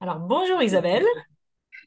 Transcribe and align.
Alors, 0.00 0.18
bonjour 0.20 0.62
Isabelle. 0.62 1.04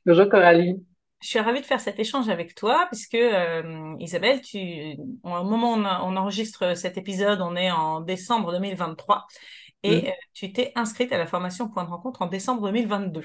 Bonjour 0.05 0.29
Coralie. 0.29 0.75
Je 1.21 1.27
suis 1.27 1.39
ravie 1.39 1.61
de 1.61 1.65
faire 1.65 1.79
cet 1.81 1.99
échange 1.99 2.29
avec 2.29 2.53
toi 2.53 2.87
puisque 2.91 3.15
euh, 3.15 3.95
Isabelle, 3.99 4.41
tu, 4.41 4.95
au 5.23 5.43
moment 5.43 5.73
où 5.73 5.77
on, 5.77 5.85
on, 5.85 6.15
enregistre 6.15 6.75
cet 6.75 6.97
épisode, 6.97 7.41
on 7.41 7.55
est 7.55 7.71
en 7.71 8.01
décembre 8.01 8.51
2023 8.51 9.25
et 9.83 10.01
Mm, 10.01 10.07
euh, 10.07 10.11
tu 10.33 10.51
t'es 10.51 10.71
inscrite 10.75 11.11
à 11.11 11.17
la 11.17 11.27
formation 11.27 11.69
Point 11.69 11.83
de 11.83 11.89
rencontre 11.89 12.21
en 12.21 12.27
décembre 12.27 12.67
2022. 12.67 13.21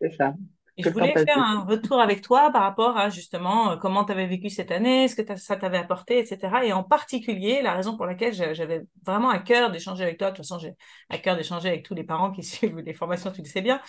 c'est 0.00 0.10
ça. 0.10 0.34
Je 0.76 0.90
voulais 0.90 1.16
faire 1.24 1.38
un 1.38 1.60
retour 1.64 2.00
avec 2.00 2.20
toi 2.20 2.50
par 2.50 2.62
rapport 2.62 2.96
à 2.96 3.08
justement 3.08 3.72
euh, 3.72 3.76
comment 3.76 4.04
tu 4.04 4.10
avais 4.12 4.26
vécu 4.26 4.50
cette 4.50 4.72
année, 4.72 5.06
ce 5.06 5.14
que 5.14 5.36
ça 5.36 5.56
t'avait 5.56 5.78
apporté, 5.78 6.18
etc. 6.18 6.64
Et 6.66 6.72
en 6.72 6.82
particulier, 6.82 7.62
la 7.62 7.74
raison 7.74 7.96
pour 7.96 8.06
laquelle 8.06 8.34
j'a- 8.34 8.54
j'avais 8.54 8.82
vraiment 9.06 9.30
à 9.30 9.38
cœur 9.38 9.70
d'échanger 9.70 10.02
avec 10.02 10.18
toi, 10.18 10.30
de 10.32 10.36
toute 10.36 10.44
façon, 10.44 10.58
j'ai 10.58 10.72
à 11.10 11.18
cœur 11.18 11.36
d'échanger 11.36 11.68
avec 11.68 11.84
tous 11.84 11.94
les 11.94 12.02
parents 12.04 12.32
qui 12.32 12.42
suivent 12.42 12.78
les 12.80 12.92
formations, 12.94 13.30
tu 13.30 13.40
le 13.42 13.46
sais 13.48 13.62
bien. 13.62 13.80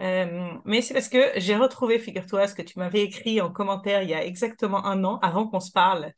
Euh, 0.00 0.50
mais 0.64 0.82
c'est 0.82 0.94
parce 0.94 1.08
que 1.08 1.32
j'ai 1.36 1.56
retrouvé, 1.56 1.98
figure-toi, 2.00 2.48
ce 2.48 2.54
que 2.54 2.62
tu 2.62 2.78
m'avais 2.78 3.02
écrit 3.02 3.40
en 3.40 3.50
commentaire 3.52 4.02
il 4.02 4.10
y 4.10 4.14
a 4.14 4.24
exactement 4.24 4.84
un 4.86 5.04
an, 5.04 5.18
avant 5.22 5.46
qu'on 5.48 5.60
se 5.60 5.70
parle. 5.72 6.12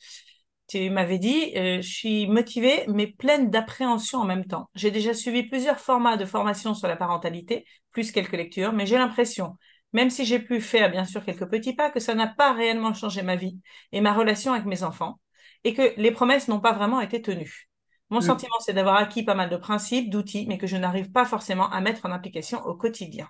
Tu 0.66 0.88
m'avais 0.90 1.18
dit, 1.18 1.52
euh, 1.56 1.82
je 1.82 1.88
suis 1.88 2.26
motivée, 2.26 2.84
mais 2.88 3.06
pleine 3.06 3.50
d'appréhension 3.50 4.20
en 4.20 4.24
même 4.24 4.46
temps. 4.46 4.70
J'ai 4.74 4.90
déjà 4.90 5.12
suivi 5.12 5.42
plusieurs 5.42 5.78
formats 5.78 6.16
de 6.16 6.24
formation 6.24 6.72
sur 6.74 6.88
la 6.88 6.96
parentalité, 6.96 7.66
plus 7.92 8.10
quelques 8.12 8.32
lectures, 8.32 8.72
mais 8.72 8.86
j'ai 8.86 8.96
l'impression, 8.96 9.58
même 9.94 10.10
si 10.10 10.26
j'ai 10.26 10.40
pu 10.40 10.60
faire 10.62 10.90
bien 10.92 11.06
sûr 11.06 11.24
quelques 11.24 11.48
petits 11.50 11.74
pas, 11.74 11.90
que 11.90 12.00
ça 12.00 12.14
n'a 12.16 12.28
pas 12.28 12.54
réellement 12.54 12.94
changé 12.94 13.22
ma 13.22 13.36
vie 13.36 13.60
et 13.92 14.02
ma 14.02 14.14
relation 14.14 14.52
avec 14.54 14.66
mes 14.66 14.84
enfants, 14.84 15.20
et 15.64 15.74
que 15.74 15.94
les 15.98 16.12
promesses 16.12 16.48
n'ont 16.48 16.60
pas 16.60 16.74
vraiment 16.74 17.00
été 17.02 17.22
tenues. 17.22 17.70
Mon 18.10 18.20
Mm, 18.20 18.38
sentiment, 18.38 18.54
c'est 18.60 18.74
d'avoir 18.74 18.96
acquis 18.96 19.24
pas 19.24 19.34
mal 19.36 19.50
de 19.50 19.56
principes, 19.58 20.10
d'outils, 20.10 20.46
mais 20.48 20.58
que 20.58 20.68
je 20.68 20.76
n'arrive 20.76 21.12
pas 21.12 21.26
forcément 21.26 21.70
à 21.72 21.80
mettre 21.82 22.06
en 22.06 22.12
application 22.12 22.62
au 22.66 22.76
quotidien. 22.76 23.28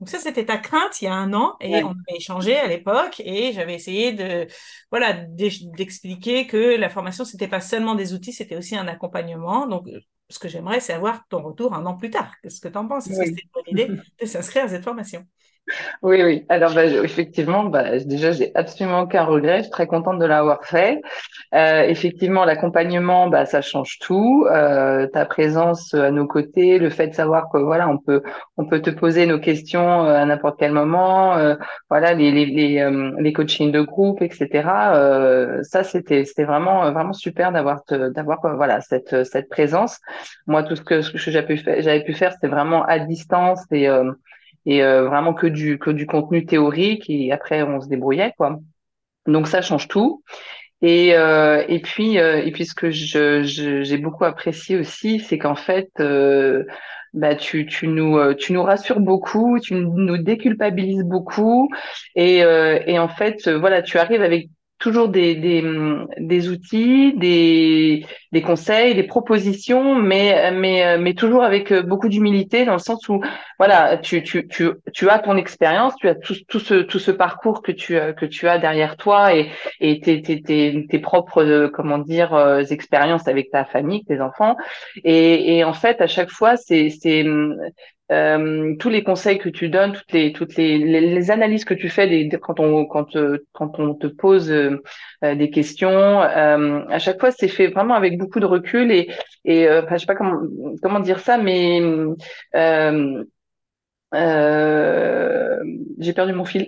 Donc 0.00 0.08
ça, 0.08 0.18
c'était 0.18 0.46
ta 0.46 0.56
crainte 0.58 1.02
il 1.02 1.06
y 1.06 1.08
a 1.08 1.14
un 1.14 1.32
an 1.34 1.56
et 1.60 1.84
on 1.84 1.90
avait 1.90 2.16
échangé 2.16 2.56
à 2.58 2.66
l'époque 2.68 3.20
et 3.24 3.52
j'avais 3.52 3.74
essayé 3.74 4.12
de, 4.12 4.46
voilà, 4.90 5.12
d'ex- 5.12 5.62
d'expliquer 5.64 6.46
que 6.46 6.76
la 6.76 6.88
formation, 6.88 7.24
c'était 7.26 7.48
pas 7.48 7.60
seulement 7.60 7.94
des 7.94 8.14
outils, 8.14 8.32
c'était 8.32 8.56
aussi 8.56 8.76
un 8.76 8.88
accompagnement. 8.88 9.66
Donc, 9.66 9.88
euh, 9.88 10.00
ce 10.30 10.38
que 10.38 10.48
j'aimerais, 10.48 10.80
c'est 10.80 10.94
avoir 10.94 11.26
ton 11.28 11.42
retour 11.42 11.74
un 11.74 11.84
an 11.86 11.96
plus 11.96 12.08
tard. 12.10 12.34
Qu'est-ce 12.42 12.60
que 12.62 12.68
tu 12.68 12.78
en 12.78 12.88
penses? 12.88 13.10
Est-ce 13.10 13.20
que 13.20 13.26
c'était 13.26 13.42
une 13.42 13.50
bonne 13.52 13.64
idée 13.68 13.94
de 14.20 14.26
s'inscrire 14.26 14.64
à 14.64 14.68
cette 14.68 14.84
formation? 14.84 15.26
Oui, 16.02 16.22
oui. 16.22 16.44
Alors, 16.48 16.72
bah, 16.74 16.84
effectivement, 16.86 17.64
bah, 17.64 17.98
déjà, 18.00 18.32
j'ai 18.32 18.50
absolument 18.54 19.00
aucun 19.02 19.24
regret. 19.24 19.58
Je 19.58 19.62
suis 19.64 19.70
très 19.70 19.86
contente 19.86 20.18
de 20.18 20.24
l'avoir 20.24 20.64
fait. 20.64 21.00
Euh, 21.54 21.82
effectivement, 21.82 22.44
l'accompagnement, 22.44 23.28
bah, 23.28 23.46
ça 23.46 23.60
change 23.60 23.98
tout. 24.00 24.46
Euh, 24.50 25.06
ta 25.08 25.24
présence 25.26 25.94
à 25.94 26.10
nos 26.10 26.26
côtés, 26.26 26.78
le 26.78 26.90
fait 26.90 27.08
de 27.08 27.14
savoir 27.14 27.48
que 27.52 27.58
voilà, 27.58 27.88
on 27.88 27.98
peut, 27.98 28.22
on 28.56 28.66
peut 28.66 28.80
te 28.80 28.90
poser 28.90 29.26
nos 29.26 29.38
questions 29.38 30.04
euh, 30.04 30.14
à 30.14 30.24
n'importe 30.24 30.58
quel 30.58 30.72
moment. 30.72 31.36
euh, 31.36 31.54
voilà, 31.88 32.14
les, 32.14 32.30
les, 32.32 32.46
les, 32.46 32.80
euh, 32.80 33.12
les 33.18 33.32
coachings 33.32 33.72
de 33.72 33.80
groupe, 33.82 34.22
etc. 34.22 34.68
Euh, 34.94 35.62
ça, 35.62 35.84
c'était, 35.84 36.24
c'était 36.24 36.44
vraiment, 36.44 36.90
vraiment 36.92 37.12
super 37.12 37.52
d'avoir, 37.52 37.82
d'avoir, 37.90 38.44
euh, 38.44 38.54
voilà, 38.54 38.80
cette, 38.80 39.24
cette 39.24 39.48
présence. 39.48 39.98
Moi, 40.46 40.62
tout 40.62 40.76
ce 40.76 40.82
que, 40.82 41.00
j'avais 41.02 41.46
pu 41.46 41.56
faire, 41.58 41.80
j'avais 41.82 42.04
pu 42.04 42.14
faire, 42.14 42.32
c'était 42.32 42.48
vraiment 42.48 42.84
à 42.84 42.98
distance 42.98 43.60
et 43.72 43.88
euh, 43.88 44.10
et 44.70 44.84
euh, 44.84 45.08
vraiment 45.08 45.34
que 45.34 45.48
du 45.48 45.78
que 45.80 45.90
du 45.90 46.06
contenu 46.06 46.46
théorique 46.46 47.10
et 47.10 47.32
après 47.32 47.62
on 47.64 47.80
se 47.80 47.88
débrouillait 47.88 48.34
quoi. 48.38 48.60
Donc 49.26 49.48
ça 49.48 49.62
change 49.62 49.88
tout. 49.88 50.22
Et 50.80 51.16
euh, 51.16 51.64
et 51.68 51.80
puis 51.80 52.18
euh, 52.18 52.40
et 52.44 52.52
puis 52.52 52.64
ce 52.66 52.74
que 52.74 52.90
je 52.90 53.42
j'ai 53.42 53.98
beaucoup 53.98 54.24
apprécié 54.24 54.76
aussi, 54.78 55.18
c'est 55.18 55.38
qu'en 55.38 55.56
fait 55.56 55.90
bah 57.12 57.34
tu 57.34 57.66
tu 57.66 57.88
nous 57.88 58.34
tu 58.34 58.52
nous 58.52 58.62
rassures 58.62 59.00
beaucoup, 59.00 59.58
tu 59.58 59.74
nous 59.74 60.18
déculpabilises 60.18 61.02
beaucoup 61.02 61.68
et 62.14 62.38
et 62.38 62.98
en 62.98 63.08
fait 63.08 63.48
voilà, 63.48 63.82
tu 63.82 63.98
arrives 63.98 64.22
avec 64.22 64.50
toujours 64.80 65.08
des 65.08 65.36
des 65.36 65.62
des 66.18 66.48
outils, 66.48 67.14
des 67.16 68.04
des 68.32 68.42
conseils, 68.42 68.94
des 68.94 69.04
propositions, 69.04 69.94
mais 69.94 70.50
mais 70.52 70.98
mais 70.98 71.14
toujours 71.14 71.44
avec 71.44 71.70
euh, 71.70 71.82
beaucoup 71.82 72.08
d'humilité 72.08 72.64
dans 72.64 72.72
le 72.72 72.78
sens 72.78 73.08
où 73.08 73.20
voilà, 73.58 73.98
tu 73.98 74.22
tu 74.22 74.48
tu 74.48 74.70
tu 74.92 75.08
as 75.08 75.20
ton 75.20 75.36
expérience, 75.36 75.94
tu 75.96 76.08
as 76.08 76.16
tout 76.16 76.34
tout 76.48 76.58
ce 76.58 76.74
tout 76.82 76.98
ce 76.98 77.10
parcours 77.12 77.62
que 77.62 77.72
tu 77.72 77.98
que 78.16 78.26
tu 78.26 78.48
as 78.48 78.58
derrière 78.58 78.96
toi 78.96 79.34
et 79.34 79.50
et 79.80 80.00
tes, 80.00 80.22
tes, 80.22 80.42
tes, 80.42 80.86
tes 80.88 80.98
propres, 80.98 81.42
euh, 81.44 81.68
comment 81.68 81.98
dire, 81.98 82.34
euh, 82.34 82.62
expériences 82.64 83.28
avec 83.28 83.50
ta 83.50 83.64
famille, 83.64 84.04
tes 84.04 84.20
enfants. 84.20 84.56
Et, 85.04 85.58
et 85.58 85.64
en 85.64 85.72
fait, 85.72 86.00
à 86.00 86.06
chaque 86.06 86.30
fois, 86.30 86.56
c'est 86.56 86.90
euh, 88.10 88.74
tous 88.78 88.88
les 88.88 89.02
conseils 89.04 89.38
que 89.38 89.48
tu 89.48 89.68
donnes, 89.68 89.92
toutes 89.92 90.12
les, 90.12 90.32
toutes 90.32 90.56
les, 90.56 90.78
les, 90.78 91.00
les 91.00 91.30
analyses 91.30 91.64
que 91.64 91.74
tu 91.74 91.88
fais 91.88 92.08
des, 92.08 92.28
quand 92.38 92.60
on, 92.60 92.86
quand, 92.86 93.16
euh, 93.16 93.46
quand 93.52 93.78
on 93.78 93.94
te 93.94 94.06
pose 94.06 94.50
euh, 94.50 94.82
euh, 95.24 95.34
des 95.34 95.50
questions, 95.50 96.22
euh, 96.22 96.82
à 96.88 96.98
chaque 96.98 97.20
fois, 97.20 97.30
c'est 97.30 97.48
fait 97.48 97.68
vraiment 97.68 97.94
avec 97.94 98.18
beaucoup 98.18 98.40
de 98.40 98.46
recul 98.46 98.90
et, 98.92 99.08
et 99.44 99.68
euh, 99.68 99.82
enfin, 99.82 99.96
je 99.96 100.00
sais 100.00 100.06
pas 100.06 100.16
comment, 100.16 100.40
comment 100.82 101.00
dire 101.00 101.20
ça, 101.20 101.38
mais 101.38 101.80
euh, 102.56 103.24
euh, 104.14 105.58
j'ai 105.98 106.12
perdu 106.12 106.32
mon 106.32 106.44
fil. 106.44 106.66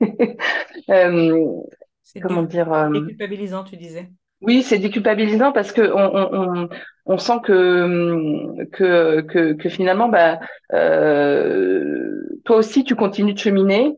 C'est 2.02 2.20
comment 2.20 2.42
dire 2.42 2.72
euh, 2.72 2.90
déculpabilisant, 2.90 3.64
tu 3.64 3.76
disais. 3.76 4.10
Oui, 4.42 4.62
c'est 4.62 4.78
déculpabilisant 4.78 5.52
parce 5.52 5.70
que 5.72 5.82
on, 5.82 6.64
on, 6.64 6.68
on, 7.04 7.18
sent 7.18 7.40
que, 7.44 8.64
que, 8.72 9.20
que, 9.20 9.52
que 9.52 9.68
finalement, 9.68 10.08
bah, 10.08 10.40
euh, 10.72 12.22
toi 12.46 12.56
aussi, 12.56 12.82
tu 12.84 12.96
continues 12.96 13.34
de 13.34 13.38
cheminer 13.38 13.96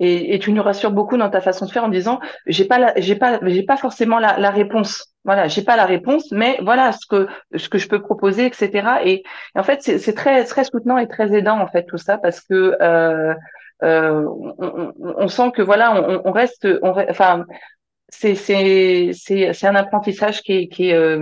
et, 0.00 0.34
et 0.34 0.38
tu 0.38 0.50
nous 0.52 0.62
rassures 0.62 0.92
beaucoup 0.92 1.18
dans 1.18 1.28
ta 1.28 1.42
façon 1.42 1.66
de 1.66 1.70
faire 1.70 1.84
en 1.84 1.88
disant, 1.88 2.20
j'ai 2.46 2.64
pas 2.64 2.94
j'ai 2.96 3.16
pas, 3.16 3.38
j'ai 3.44 3.64
pas 3.64 3.76
forcément 3.76 4.18
la, 4.18 4.38
la 4.38 4.50
réponse. 4.50 5.08
Voilà, 5.24 5.46
j'ai 5.46 5.62
pas 5.62 5.76
la 5.76 5.84
réponse, 5.84 6.32
mais 6.32 6.58
voilà 6.62 6.92
ce 6.92 7.06
que, 7.06 7.26
ce 7.54 7.68
que 7.68 7.76
je 7.78 7.86
peux 7.86 8.00
proposer, 8.00 8.46
etc. 8.46 8.88
Et, 9.04 9.22
en 9.54 9.62
fait, 9.62 9.82
c'est, 9.82 10.14
très, 10.14 10.42
très 10.44 10.64
soutenant 10.64 10.96
et 10.98 11.06
très 11.06 11.32
aidant, 11.36 11.60
en 11.60 11.68
fait, 11.68 11.84
tout 11.84 11.98
ça 11.98 12.16
parce 12.18 12.40
que, 12.40 12.76
euh, 12.80 13.34
euh, 13.84 14.24
on, 14.58 14.92
on, 14.98 15.14
on 15.18 15.28
sent 15.28 15.52
que 15.54 15.62
voilà, 15.62 15.94
on, 15.94 16.22
on 16.24 16.32
reste, 16.32 16.66
enfin, 16.82 17.44
c'est 18.12 19.64
un 19.64 19.74
apprentissage 19.74 20.42
qui 20.42 20.68
qui 20.68 20.92
euh, 20.92 21.18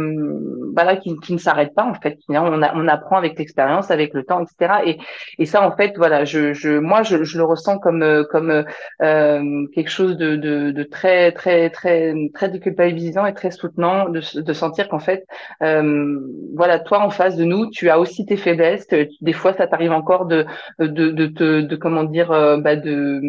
bah 0.72 0.84
là, 0.84 0.96
qui, 0.96 1.16
qui 1.20 1.32
ne 1.32 1.38
s'arrête 1.38 1.74
pas 1.74 1.84
en 1.84 1.94
fait. 1.94 2.18
On 2.28 2.62
a, 2.62 2.74
on 2.74 2.88
apprend 2.88 3.16
avec 3.16 3.38
l'expérience 3.38 3.90
avec 3.90 4.12
le 4.12 4.24
temps 4.24 4.42
etc 4.42 4.74
et 4.84 4.98
et 5.38 5.46
ça 5.46 5.66
en 5.66 5.76
fait 5.76 5.94
voilà 5.96 6.24
je 6.24 6.52
je 6.52 6.78
moi 6.78 7.02
je, 7.02 7.22
je 7.22 7.38
le 7.38 7.44
ressens 7.44 7.78
comme 7.78 8.02
euh, 8.02 8.24
comme 8.30 8.64
euh, 9.02 9.66
quelque 9.74 9.90
chose 9.90 10.16
de, 10.16 10.36
de 10.36 10.72
de 10.72 10.82
très 10.82 11.32
très 11.32 11.70
très 11.70 12.14
très 12.34 12.48
déculpabilisant 12.48 13.24
et 13.24 13.34
très 13.34 13.50
soutenant 13.50 14.08
de 14.08 14.20
de 14.40 14.52
sentir 14.52 14.88
qu'en 14.88 14.98
fait 14.98 15.24
euh, 15.62 16.18
voilà 16.54 16.80
toi 16.80 17.00
en 17.00 17.10
face 17.10 17.36
de 17.36 17.44
nous 17.44 17.70
tu 17.70 17.88
as 17.88 17.98
aussi 17.98 18.26
tes 18.26 18.36
faiblesses 18.36 18.88
des 18.88 19.32
fois 19.32 19.54
ça 19.54 19.66
t'arrive 19.66 19.92
encore 19.92 20.26
de 20.26 20.44
de 20.78 21.10
de 21.10 21.60
de, 21.60 21.76
comment 21.76 22.04
dire 22.04 22.32
euh, 22.32 22.56
bah 22.58 22.76
de 22.76 23.20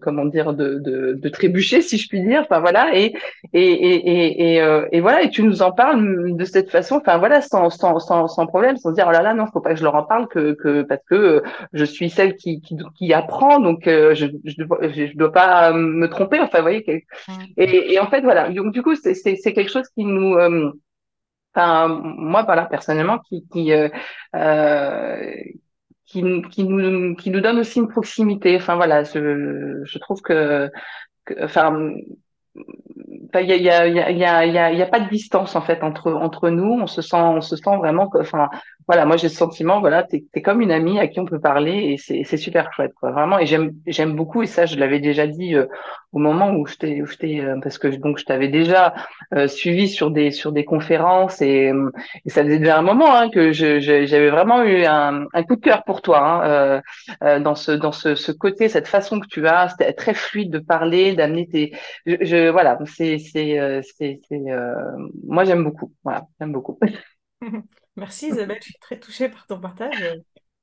comment 0.00 0.24
dire 0.24 0.54
de 0.54 0.78
de 0.78 1.28
trébucher 1.28 1.80
si 1.82 1.98
je 1.98 2.08
puis 2.08 2.22
dire. 2.22 2.42
Enfin 2.42 2.60
voilà 2.60 2.85
et 2.94 3.14
et 3.52 3.72
et 3.72 3.94
et 4.10 4.54
et, 4.54 4.62
euh, 4.62 4.86
et 4.92 5.00
voilà 5.00 5.22
et 5.22 5.30
tu 5.30 5.42
nous 5.42 5.62
en 5.62 5.72
parles 5.72 6.36
de 6.36 6.44
cette 6.44 6.70
façon 6.70 6.96
enfin 6.96 7.18
voilà 7.18 7.40
sans 7.40 7.70
sans 7.70 7.98
sans 7.98 8.28
sans 8.28 8.46
problème 8.46 8.76
sans 8.76 8.92
dire 8.92 9.06
oh 9.08 9.12
là 9.12 9.22
là 9.22 9.34
non 9.34 9.46
faut 9.46 9.60
pas 9.60 9.70
que 9.70 9.78
je 9.78 9.84
leur 9.84 9.94
en 9.94 10.04
parle 10.04 10.28
que 10.28 10.52
que 10.54 10.82
parce 10.82 11.02
que 11.08 11.14
euh, 11.14 11.40
je 11.72 11.84
suis 11.84 12.10
celle 12.10 12.36
qui 12.36 12.60
qui 12.60 12.76
qui 12.96 13.12
apprend 13.12 13.60
donc 13.60 13.86
euh, 13.86 14.14
je 14.14 14.26
je 14.44 14.62
dois 14.62 14.78
je 14.82 15.16
dois 15.16 15.32
pas 15.32 15.72
me 15.72 16.08
tromper 16.08 16.40
enfin 16.40 16.58
vous 16.58 16.64
voyez 16.64 16.84
Mm. 17.28 17.32
et 17.56 17.94
et 17.94 17.98
en 17.98 18.06
fait 18.08 18.20
voilà 18.20 18.50
donc 18.50 18.72
du 18.72 18.82
coup 18.82 18.94
c'est 18.94 19.14
c'est 19.14 19.36
c'est 19.36 19.52
quelque 19.52 19.70
chose 19.70 19.88
qui 19.94 20.04
nous 20.04 20.34
euh, 20.34 20.72
Enfin, 21.54 21.88
moi, 21.88 22.42
voilà, 22.42 22.66
personnellement, 22.66 23.18
qui, 23.18 23.46
qui, 23.48 23.72
euh, 23.72 23.88
euh, 24.34 25.32
qui, 26.04 26.22
qui 26.50 26.64
nous, 26.64 27.14
qui 27.16 27.30
nous 27.30 27.40
donne 27.40 27.58
aussi 27.58 27.78
une 27.78 27.88
proximité. 27.88 28.56
Enfin, 28.56 28.76
voilà, 28.76 29.04
je, 29.04 29.82
je 29.84 29.98
trouve 29.98 30.20
que, 30.20 30.70
que 31.24 31.44
enfin, 31.44 31.70
Enfin, 31.72 31.94
il 33.34 33.48
y 33.48 33.52
a, 33.70 33.86
y 33.86 33.98
a, 33.98 34.10
y 34.10 34.24
a, 34.24 34.72
y 34.72 34.82
a, 34.82 34.86
pas 34.86 35.00
de 35.00 35.08
distance 35.08 35.56
en 35.56 35.60
fait 35.60 35.82
entre 35.82 36.12
entre 36.12 36.50
nous. 36.50 36.80
On 36.80 36.86
se 36.86 37.02
sent, 37.02 37.16
on 37.16 37.40
se 37.40 37.56
sent 37.56 37.76
vraiment. 37.78 38.10
Enfin, 38.18 38.48
voilà, 38.86 39.04
moi 39.04 39.16
j'ai 39.16 39.28
ce 39.28 39.36
sentiment. 39.36 39.80
Voilà, 39.80 40.02
t'es 40.04 40.24
t'es 40.32 40.42
comme 40.42 40.60
une 40.60 40.70
amie 40.70 40.98
à 40.98 41.08
qui 41.08 41.20
on 41.20 41.24
peut 41.24 41.40
parler 41.40 41.96
et 42.08 42.24
c'est 42.24 42.36
super 42.36 42.72
chouette. 42.72 42.92
Vraiment. 43.02 43.38
Et 43.38 43.46
j'aime 43.46 43.72
j'aime 43.86 44.14
beaucoup 44.14 44.42
et 44.42 44.46
ça 44.46 44.66
je 44.66 44.76
l'avais 44.76 45.00
déjà 45.00 45.26
dit 45.26 45.54
euh, 45.54 45.66
au 46.12 46.18
moment 46.18 46.50
où 46.52 46.66
je 46.66 46.76
t'ai 46.76 47.02
euh, 47.42 47.60
parce 47.62 47.78
que 47.78 47.88
donc 47.88 48.18
je 48.18 48.24
t'avais 48.24 48.48
déjà 48.48 48.94
euh, 49.34 49.48
suivi 49.48 49.88
sur 49.88 50.10
des 50.10 50.30
sur 50.30 50.50
des 50.50 50.64
conférences 50.64 51.42
et, 51.42 51.72
ça 52.26 52.42
faisait 52.42 52.58
déjà 52.58 52.78
un 52.78 52.82
moment 52.82 53.14
hein, 53.14 53.28
que 53.28 53.52
j'avais 53.52 54.30
vraiment 54.30 54.62
eu 54.62 54.84
un 54.84 55.26
coup 55.48 55.56
de 55.56 55.60
cœur 55.60 55.84
pour 55.84 56.00
toi 56.02 56.20
hein, 56.22 56.80
euh, 57.22 57.40
dans 57.40 57.54
ce 57.54 57.72
dans 57.72 57.92
ce 57.92 58.14
ce 58.14 58.32
côté 58.32 58.68
cette 58.68 58.88
façon 58.88 59.20
que 59.20 59.26
tu 59.26 59.46
as. 59.46 59.68
C'était 59.70 59.92
très 59.92 60.14
fluide 60.14 60.50
de 60.50 60.58
parler, 60.58 61.14
d'amener 61.14 61.48
tes 61.48 61.72
je, 62.06 62.16
je 62.22 62.48
voilà, 62.50 62.78
c'est 62.86 63.18
c'est 63.18 63.82
c'est 63.82 64.20
moi 65.26 65.44
j'aime 65.44 65.64
beaucoup. 65.64 65.92
Voilà, 66.04 66.22
j'aime 66.40 66.52
beaucoup. 66.52 66.78
Merci 67.96 68.28
Isabelle, 68.28 68.58
je 68.60 68.66
suis 68.66 68.78
très 68.80 68.98
touchée 68.98 69.28
par 69.28 69.46
ton 69.46 69.60
partage. 69.60 69.94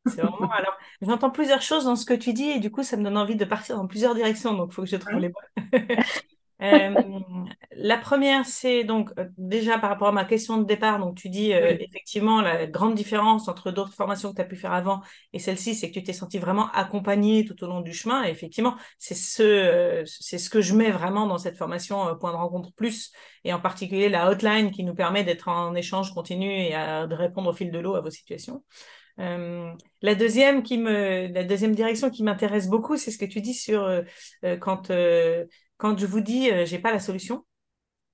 C'est 0.05 0.21
vraiment. 0.21 0.51
Alors, 0.51 0.77
j'entends 1.01 1.31
plusieurs 1.31 1.61
choses 1.61 1.85
dans 1.85 1.95
ce 1.95 2.05
que 2.05 2.13
tu 2.13 2.33
dis 2.33 2.49
et 2.49 2.59
du 2.59 2.71
coup, 2.71 2.83
ça 2.83 2.97
me 2.97 3.03
donne 3.03 3.17
envie 3.17 3.35
de 3.35 3.45
partir 3.45 3.77
dans 3.77 3.87
plusieurs 3.87 4.15
directions. 4.15 4.53
Donc, 4.53 4.69
il 4.71 4.75
faut 4.75 4.83
que 4.83 4.89
je 4.89 4.97
trouve 4.97 5.19
les 5.19 5.29
bonnes. 5.29 5.81
Euh, 6.63 6.93
la 7.75 7.97
première, 7.97 8.45
c'est 8.45 8.85
donc 8.85 9.11
euh, 9.19 9.25
déjà 9.37 9.77
par 9.77 9.89
rapport 9.89 10.07
à 10.07 10.11
ma 10.13 10.23
question 10.23 10.57
de 10.57 10.63
départ. 10.65 10.97
Donc, 10.99 11.15
tu 11.15 11.29
dis 11.29 11.53
euh, 11.53 11.75
effectivement 11.79 12.41
la 12.41 12.67
grande 12.67 12.95
différence 12.95 13.49
entre 13.49 13.71
d'autres 13.71 13.93
formations 13.93 14.31
que 14.31 14.35
tu 14.35 14.41
as 14.41 14.45
pu 14.45 14.55
faire 14.55 14.71
avant 14.71 15.01
et 15.33 15.39
celle-ci, 15.39 15.75
c'est 15.75 15.89
que 15.89 15.95
tu 15.95 16.03
t'es 16.03 16.13
senti 16.13 16.37
vraiment 16.39 16.69
accompagné 16.71 17.43
tout 17.43 17.61
au 17.63 17.67
long 17.67 17.81
du 17.81 17.93
chemin. 17.93 18.23
Et 18.23 18.29
effectivement, 18.29 18.77
c'est 18.97 19.15
ce, 19.15 20.03
c'est 20.05 20.37
ce 20.37 20.49
que 20.49 20.61
je 20.61 20.73
mets 20.73 20.91
vraiment 20.91 21.27
dans 21.27 21.37
cette 21.37 21.57
formation 21.57 22.15
Point 22.17 22.31
de 22.31 22.37
rencontre 22.37 22.71
plus 22.73 23.11
et 23.43 23.51
en 23.51 23.59
particulier 23.59 24.07
la 24.07 24.29
hotline 24.29 24.71
qui 24.71 24.83
nous 24.83 24.95
permet 24.95 25.23
d'être 25.23 25.49
en 25.49 25.75
échange 25.75 26.13
continu 26.13 26.49
et 26.49 26.71
de 26.71 27.15
répondre 27.15 27.49
au 27.49 27.53
fil 27.53 27.71
de 27.71 27.79
l'eau 27.79 27.95
à 27.95 28.01
vos 28.01 28.09
situations. 28.09 28.63
la 29.17 30.15
deuxième 30.15 30.63
qui 30.63 30.77
me, 30.77 31.27
la 31.33 31.43
deuxième 31.43 31.75
direction 31.75 32.09
qui 32.09 32.23
m'intéresse 32.23 32.69
beaucoup, 32.69 32.95
c'est 32.95 33.11
ce 33.11 33.17
que 33.17 33.25
tu 33.25 33.41
dis 33.41 33.53
sur 33.53 34.03
quand 34.61 34.89
quand 35.83 35.99
je 35.99 36.05
vous 36.05 36.21
dis 36.21 36.49
euh, 36.49 36.65
j'ai 36.65 36.79
pas 36.79 36.93
la 36.93 36.99
solution. 36.99 37.45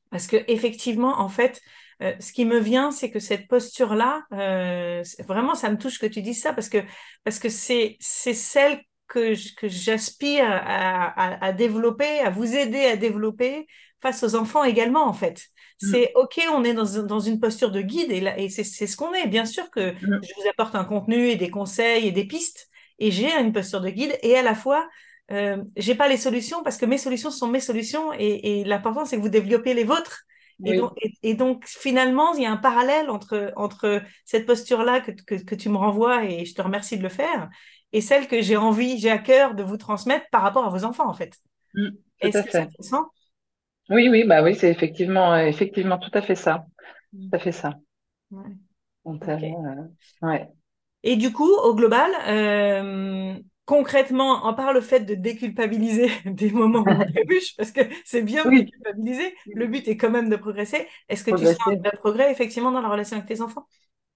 Parce 0.09 0.25
que 0.25 0.37
effectivement, 0.47 1.19
en 1.19 1.29
fait, 1.29 1.61
euh, 2.01 2.13
ce 2.19 2.33
qui 2.33 2.45
me 2.45 2.57
vient, 2.57 2.89
c'est 2.89 3.11
que 3.11 3.19
cette 3.19 3.47
posture-là, 3.47 4.23
euh, 4.33 5.03
vraiment, 5.27 5.53
ça 5.53 5.69
me 5.69 5.77
touche 5.77 5.99
que 5.99 6.07
tu 6.07 6.23
dises 6.23 6.41
ça 6.41 6.51
parce 6.51 6.67
que 6.67 6.79
parce 7.23 7.37
que 7.37 7.47
c'est 7.47 7.95
c'est 7.99 8.33
celle 8.33 8.81
que 9.07 9.33
j'aspire 9.63 10.45
à, 10.47 11.45
à, 11.45 11.51
développer, 11.51 12.19
à 12.19 12.29
vous 12.29 12.55
aider 12.55 12.85
à 12.85 12.95
développer 12.95 13.65
face 13.99 14.23
aux 14.23 14.35
enfants 14.35 14.63
également, 14.63 15.05
en 15.07 15.13
fait. 15.13 15.47
Mm. 15.81 15.91
C'est 15.91 16.11
OK, 16.15 16.39
on 16.51 16.63
est 16.63 16.75
dans, 16.75 17.03
dans, 17.03 17.19
une 17.19 17.39
posture 17.39 17.71
de 17.71 17.81
guide 17.81 18.11
et, 18.11 18.23
et 18.37 18.49
c'est 18.49 18.63
ce 18.63 18.97
qu'on 18.97 19.13
est. 19.13 19.27
Bien 19.27 19.45
sûr 19.45 19.69
que 19.71 19.91
mm. 19.93 20.21
je 20.23 20.41
vous 20.41 20.49
apporte 20.49 20.75
un 20.75 20.85
contenu 20.85 21.27
et 21.27 21.35
des 21.35 21.49
conseils 21.49 22.07
et 22.07 22.11
des 22.11 22.25
pistes 22.25 22.67
et 22.99 23.11
j'ai 23.11 23.31
une 23.31 23.53
posture 23.53 23.81
de 23.81 23.89
guide 23.89 24.17
et 24.21 24.35
à 24.35 24.43
la 24.43 24.55
fois, 24.55 24.87
euh, 25.31 25.63
j'ai 25.75 25.95
pas 25.95 26.07
les 26.07 26.17
solutions 26.17 26.63
parce 26.63 26.77
que 26.77 26.85
mes 26.85 26.97
solutions 26.97 27.31
sont 27.31 27.47
mes 27.47 27.59
solutions 27.59 28.13
et, 28.13 28.59
et 28.59 28.63
l'important 28.63 29.05
c'est 29.05 29.17
que 29.17 29.21
vous 29.21 29.29
développez 29.29 29.73
les 29.73 29.83
vôtres. 29.83 30.23
Et, 30.65 30.75
donc, 30.75 30.91
et, 31.23 31.35
donc, 31.35 31.63
finalement, 31.67 32.33
il 32.33 32.43
y 32.43 32.45
a 32.45 32.51
un 32.51 32.57
parallèle 32.57 33.09
entre, 33.09 33.53
entre 33.55 34.01
cette 34.25 34.45
posture-là 34.45 34.99
que, 34.99 35.11
que, 35.11 35.35
que, 35.35 35.55
tu 35.55 35.69
me 35.69 35.77
renvoies 35.77 36.25
et 36.25 36.43
je 36.43 36.53
te 36.53 36.61
remercie 36.61 36.97
de 36.97 37.03
le 37.03 37.07
faire 37.07 37.49
et 37.93 38.01
celle 38.01 38.27
que 38.27 38.41
j'ai 38.41 38.57
envie, 38.57 38.99
j'ai 38.99 39.09
à 39.09 39.17
cœur 39.17 39.55
de 39.55 39.63
vous 39.63 39.77
transmettre 39.77 40.25
par 40.31 40.41
rapport 40.41 40.65
à 40.65 40.69
vos 40.69 40.83
enfants 40.83 41.09
en 41.09 41.13
fait. 41.13 41.37
Mmh, 41.73 41.89
fait. 42.21 42.67
Oui, 43.89 44.09
oui, 44.09 44.23
bah 44.25 44.43
oui, 44.43 44.55
c'est 44.55 44.69
effectivement, 44.69 45.35
effectivement 45.37 45.97
tout 45.97 46.11
à 46.13 46.21
fait 46.21 46.35
ça. 46.35 46.65
Tout 47.11 47.29
à 47.31 47.39
fait 47.39 47.51
ça. 47.51 47.75
Ouais. 48.31 48.51
Euh, 49.05 50.27
ouais. 50.27 50.47
Et 51.01 51.15
du 51.15 51.31
coup, 51.31 51.51
au 51.51 51.73
global, 51.73 52.11
euh, 52.27 53.33
concrètement, 53.69 54.45
en 54.47 54.55
part 54.55 54.73
le 54.73 54.81
fait 54.81 55.01
de 55.01 55.13
déculpabiliser 55.13 56.09
des 56.25 56.49
moments 56.49 56.79
où 56.79 56.95
on 56.95 57.05
trébuche, 57.05 57.55
parce 57.55 57.71
que 57.71 57.81
c'est 58.03 58.23
bien 58.23 58.45
de 58.47 58.55
déculpabiliser, 58.55 59.35
le 59.53 59.67
but 59.67 59.87
est 59.87 59.95
quand 59.95 60.09
même 60.09 60.27
de 60.27 60.35
progresser. 60.35 60.87
Est-ce 61.07 61.23
que 61.23 61.29
tu 61.29 61.45
sens 61.45 61.59
un 61.67 61.75
vrai 61.89 61.91
progrès 61.99 62.31
effectivement 62.31 62.71
dans 62.71 62.81
la 62.81 62.89
relation 62.89 63.15
avec 63.17 63.27
tes 63.29 63.41
enfants? 63.41 63.67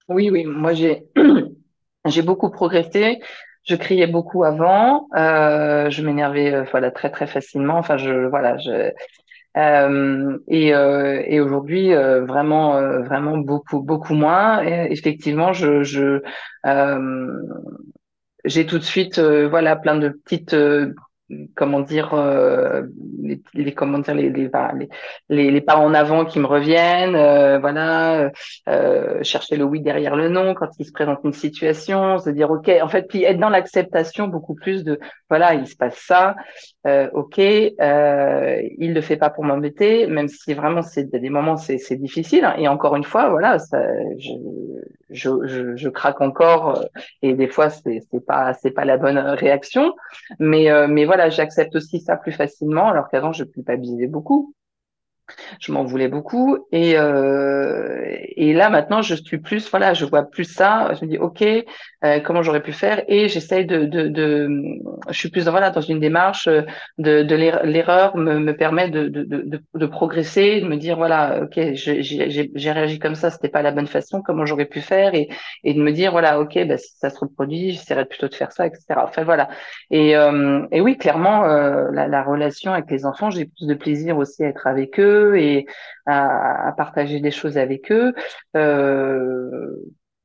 Oui, 0.08 0.28
oui, 0.30 0.44
moi 0.44 0.72
j'ai 0.74 1.06
j'ai 2.06 2.22
beaucoup 2.22 2.50
progressé. 2.50 3.20
Je 3.66 3.76
criais 3.76 4.08
beaucoup 4.08 4.44
avant, 4.44 5.08
euh, 5.16 5.88
je 5.88 6.02
m'énervais 6.02 6.52
euh, 6.52 6.64
voilà 6.70 6.90
très 6.90 7.10
très 7.10 7.28
facilement. 7.28 7.78
Enfin, 7.78 7.96
je 7.96 8.26
voilà, 8.28 8.58
je 8.58 8.90
euh, 9.56 10.38
et, 10.48 10.68
et 10.68 11.40
aujourd'hui 11.40 11.94
vraiment 11.94 12.72
vraiment 13.02 13.38
beaucoup 13.38 13.80
beaucoup 13.82 14.14
moins. 14.14 14.64
Et 14.64 14.88
effectivement, 14.92 15.52
je, 15.52 15.84
je 15.84 16.22
j'ai 18.44 18.66
tout 18.66 18.78
de 18.78 18.84
suite 18.84 19.18
euh, 19.18 19.48
voilà 19.48 19.76
plein 19.76 19.96
de 19.96 20.08
petites 20.08 20.54
euh, 20.54 20.94
comment 21.54 21.80
dire 21.80 22.12
euh, 22.12 22.82
les, 23.54 23.72
comment 23.72 23.98
dire 23.98 24.14
les 24.14 24.28
les, 24.28 24.50
les, 25.30 25.50
les, 25.50 25.60
pas 25.62 25.76
en 25.76 25.94
avant 25.94 26.26
qui 26.26 26.38
me 26.38 26.46
reviennent 26.46 27.16
euh, 27.16 27.58
voilà 27.58 28.30
euh, 28.68 29.22
chercher 29.22 29.56
le 29.56 29.64
oui 29.64 29.80
derrière 29.80 30.16
le 30.16 30.28
non 30.28 30.52
quand 30.52 30.68
il 30.78 30.84
se 30.84 30.92
présente 30.92 31.20
une 31.24 31.32
situation 31.32 32.18
se 32.18 32.28
dire 32.28 32.50
ok 32.50 32.70
en 32.82 32.88
fait 32.88 33.06
puis 33.08 33.24
être 33.24 33.38
dans 33.38 33.48
l'acceptation 33.48 34.28
beaucoup 34.28 34.54
plus 34.54 34.84
de 34.84 35.00
voilà 35.30 35.54
il 35.54 35.66
se 35.66 35.76
passe 35.76 35.96
ça 35.96 36.36
euh, 36.86 37.08
ok 37.14 37.38
euh, 37.38 38.60
il 38.78 38.92
le 38.92 39.00
fait 39.00 39.16
pas 39.16 39.30
pour 39.30 39.44
m'embêter 39.44 40.06
même 40.06 40.28
si 40.28 40.52
vraiment 40.52 40.82
c'est 40.82 41.10
des 41.10 41.30
moments 41.30 41.56
c'est 41.56 41.78
c'est 41.78 41.96
difficile 41.96 42.44
hein. 42.44 42.54
et 42.58 42.68
encore 42.68 42.96
une 42.96 43.04
fois 43.04 43.30
voilà 43.30 43.58
ça, 43.58 43.80
je, 44.18 44.32
je, 45.08 45.30
je, 45.44 45.76
je 45.76 45.88
craque 45.88 46.20
encore 46.20 46.84
et 47.22 47.32
des 47.32 47.48
fois 47.48 47.70
c'est 47.70 48.02
c'est 48.10 48.24
pas 48.24 48.52
c'est 48.52 48.72
pas 48.72 48.84
la 48.84 48.98
bonne 48.98 49.18
réaction 49.18 49.94
mais 50.38 50.68
mais 50.86 51.06
voilà 51.06 51.13
voilà, 51.14 51.30
j'accepte 51.30 51.76
aussi 51.76 52.00
ça 52.00 52.16
plus 52.16 52.32
facilement, 52.32 52.88
alors 52.88 53.08
qu'avant, 53.08 53.32
je 53.32 53.44
culpabilisais 53.44 54.08
beaucoup 54.08 54.52
je 55.60 55.72
m'en 55.72 55.84
voulais 55.84 56.08
beaucoup 56.08 56.66
et 56.72 56.98
euh, 56.98 58.04
et 58.36 58.52
là 58.52 58.68
maintenant 58.70 59.02
je 59.02 59.14
suis 59.14 59.38
plus 59.38 59.70
voilà 59.70 59.94
je 59.94 60.04
vois 60.04 60.24
plus 60.24 60.44
ça. 60.44 60.92
Je 60.98 61.04
me 61.04 61.10
dis 61.10 61.18
ok 61.18 61.42
euh, 62.04 62.20
comment 62.20 62.42
j'aurais 62.42 62.62
pu 62.62 62.72
faire? 62.72 63.02
Et 63.08 63.28
j'essaye 63.28 63.64
de, 63.64 63.86
de, 63.86 64.08
de 64.08 64.48
je 65.08 65.18
suis 65.18 65.30
plus 65.30 65.48
voilà 65.48 65.70
dans 65.70 65.80
une 65.80 66.00
démarche 66.00 66.46
de, 66.48 67.22
de 67.22 67.34
l'erreur 67.34 68.16
me, 68.16 68.38
me 68.38 68.54
permet 68.54 68.90
de, 68.90 69.08
de, 69.08 69.22
de, 69.24 69.62
de, 69.74 69.86
progresser 69.86 70.60
de 70.60 70.66
me 70.66 70.76
dire 70.76 70.96
voilà 70.96 71.42
ok 71.44 71.58
j'ai 71.74 72.72
réagi 72.72 72.98
comme 72.98 73.14
ça 73.14 73.30
c'était 73.30 73.48
pas 73.48 73.62
la 73.62 73.70
bonne 73.72 73.86
façon 73.86 74.20
comment 74.22 74.44
j'aurais 74.44 74.66
pu 74.66 74.80
faire? 74.80 75.14
Et 75.14 75.28
et 75.64 75.72
de 75.72 75.80
me 75.80 75.92
dire 75.92 76.10
voilà 76.12 76.40
ok 76.40 76.58
bah, 76.66 76.76
si 76.76 76.96
ça 76.98 77.08
se 77.10 77.18
reproduit 77.18 77.70
j'essaierai 77.72 78.04
plutôt 78.04 78.28
de 78.28 78.34
faire 78.34 78.52
ça 78.52 78.66
etc 78.66 78.82
enfin 78.96 79.24
voilà. 79.24 79.48
Et 79.90 80.16
euh, 80.16 80.66
et 80.70 80.80
oui 80.82 80.98
clairement 80.98 81.44
euh, 81.44 81.88
la, 81.92 82.08
la 82.08 82.22
relation 82.22 82.72
avec 82.74 82.90
les 82.90 83.06
enfants 83.06 83.30
j'ai 83.30 83.46
plus 83.46 83.66
de 83.66 83.74
plaisir 83.74 84.18
aussi 84.18 84.44
à 84.44 84.48
être 84.48 84.66
avec 84.66 85.00
eux 85.00 85.13
et 85.36 85.66
à, 86.06 86.72
partager 86.76 87.20
des 87.20 87.30
choses 87.30 87.58
avec 87.58 87.90
eux. 87.90 88.14
Euh, 88.56 89.70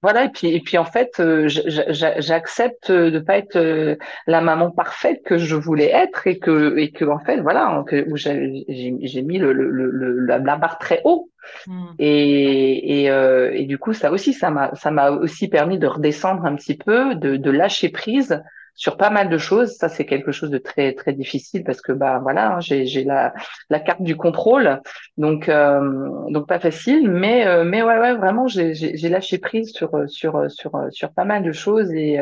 voilà, 0.01 0.25
et 0.25 0.29
puis, 0.29 0.47
et 0.47 0.61
puis 0.61 0.77
en 0.77 0.85
fait, 0.85 1.19
euh, 1.19 1.49
j'accepte 1.49 2.89
de 2.89 3.19
pas 3.19 3.37
être 3.37 3.57
euh, 3.57 3.97
la 4.27 4.39
maman 4.39 4.71
parfaite 4.71 5.21
que 5.25 5.37
je 5.37 5.55
voulais 5.57 5.91
être 5.91 6.25
et 6.25 6.39
que, 6.39 6.77
et 6.77 6.91
que 6.91 7.03
en 7.03 7.19
fait, 7.19 7.41
voilà, 7.41 7.83
que, 7.85 8.05
j'ai 8.15 9.21
mis 9.21 9.37
le, 9.37 9.51
le, 9.51 9.69
le, 9.69 10.25
la 10.25 10.39
barre 10.39 10.77
très 10.79 11.01
haut. 11.03 11.29
Hmm. 11.67 11.87
Et, 11.97 13.01
et, 13.01 13.11
euh, 13.11 13.51
et, 13.53 13.65
du 13.65 13.77
coup, 13.77 13.91
ça 13.91 14.11
aussi, 14.11 14.31
ça 14.33 14.51
m'a, 14.51 14.73
ça 14.75 14.89
m'a 14.89 15.11
aussi 15.11 15.49
permis 15.49 15.79
de 15.79 15.87
redescendre 15.87 16.45
un 16.45 16.55
petit 16.55 16.77
peu, 16.77 17.15
de, 17.15 17.35
de 17.35 17.51
lâcher 17.51 17.89
prise 17.89 18.41
sur 18.79 18.95
pas 18.95 19.09
mal 19.09 19.29
de 19.29 19.37
choses. 19.37 19.75
Ça, 19.75 19.89
c'est 19.89 20.05
quelque 20.05 20.31
chose 20.31 20.49
de 20.49 20.57
très 20.57 20.93
très 20.93 21.11
difficile 21.11 21.65
parce 21.65 21.81
que 21.81 21.91
bah 21.91 22.19
voilà, 22.23 22.55
hein, 22.55 22.59
j'ai 22.61 23.03
la 23.03 23.33
la 23.69 23.79
carte 23.81 24.01
du 24.01 24.15
contrôle, 24.15 24.81
donc 25.17 25.49
euh, 25.49 26.09
donc 26.29 26.47
pas 26.47 26.59
facile. 26.59 27.11
Mais 27.11 27.45
euh, 27.45 27.65
mais 27.65 27.83
ouais 27.83 27.99
ouais 27.99 28.15
vraiment, 28.15 28.47
j'ai 28.47 29.09
lâché 29.09 29.37
prise 29.37 29.73
sur 29.73 29.91
sur 30.07 30.49
sur 30.49 30.71
sur 30.91 31.11
pas 31.11 31.25
mal 31.25 31.43
de 31.43 31.51
choses 31.51 31.91
et 31.91 32.19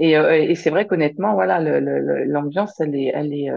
euh, 0.00 0.32
et, 0.32 0.50
et 0.50 0.54
c'est 0.54 0.70
vrai 0.70 0.86
qu'honnêtement, 0.86 1.34
voilà, 1.34 1.60
l'ambiance, 1.60 2.80
elle 2.80 2.94
est, 2.94 3.12
elle 3.14 3.32
est, 3.32 3.50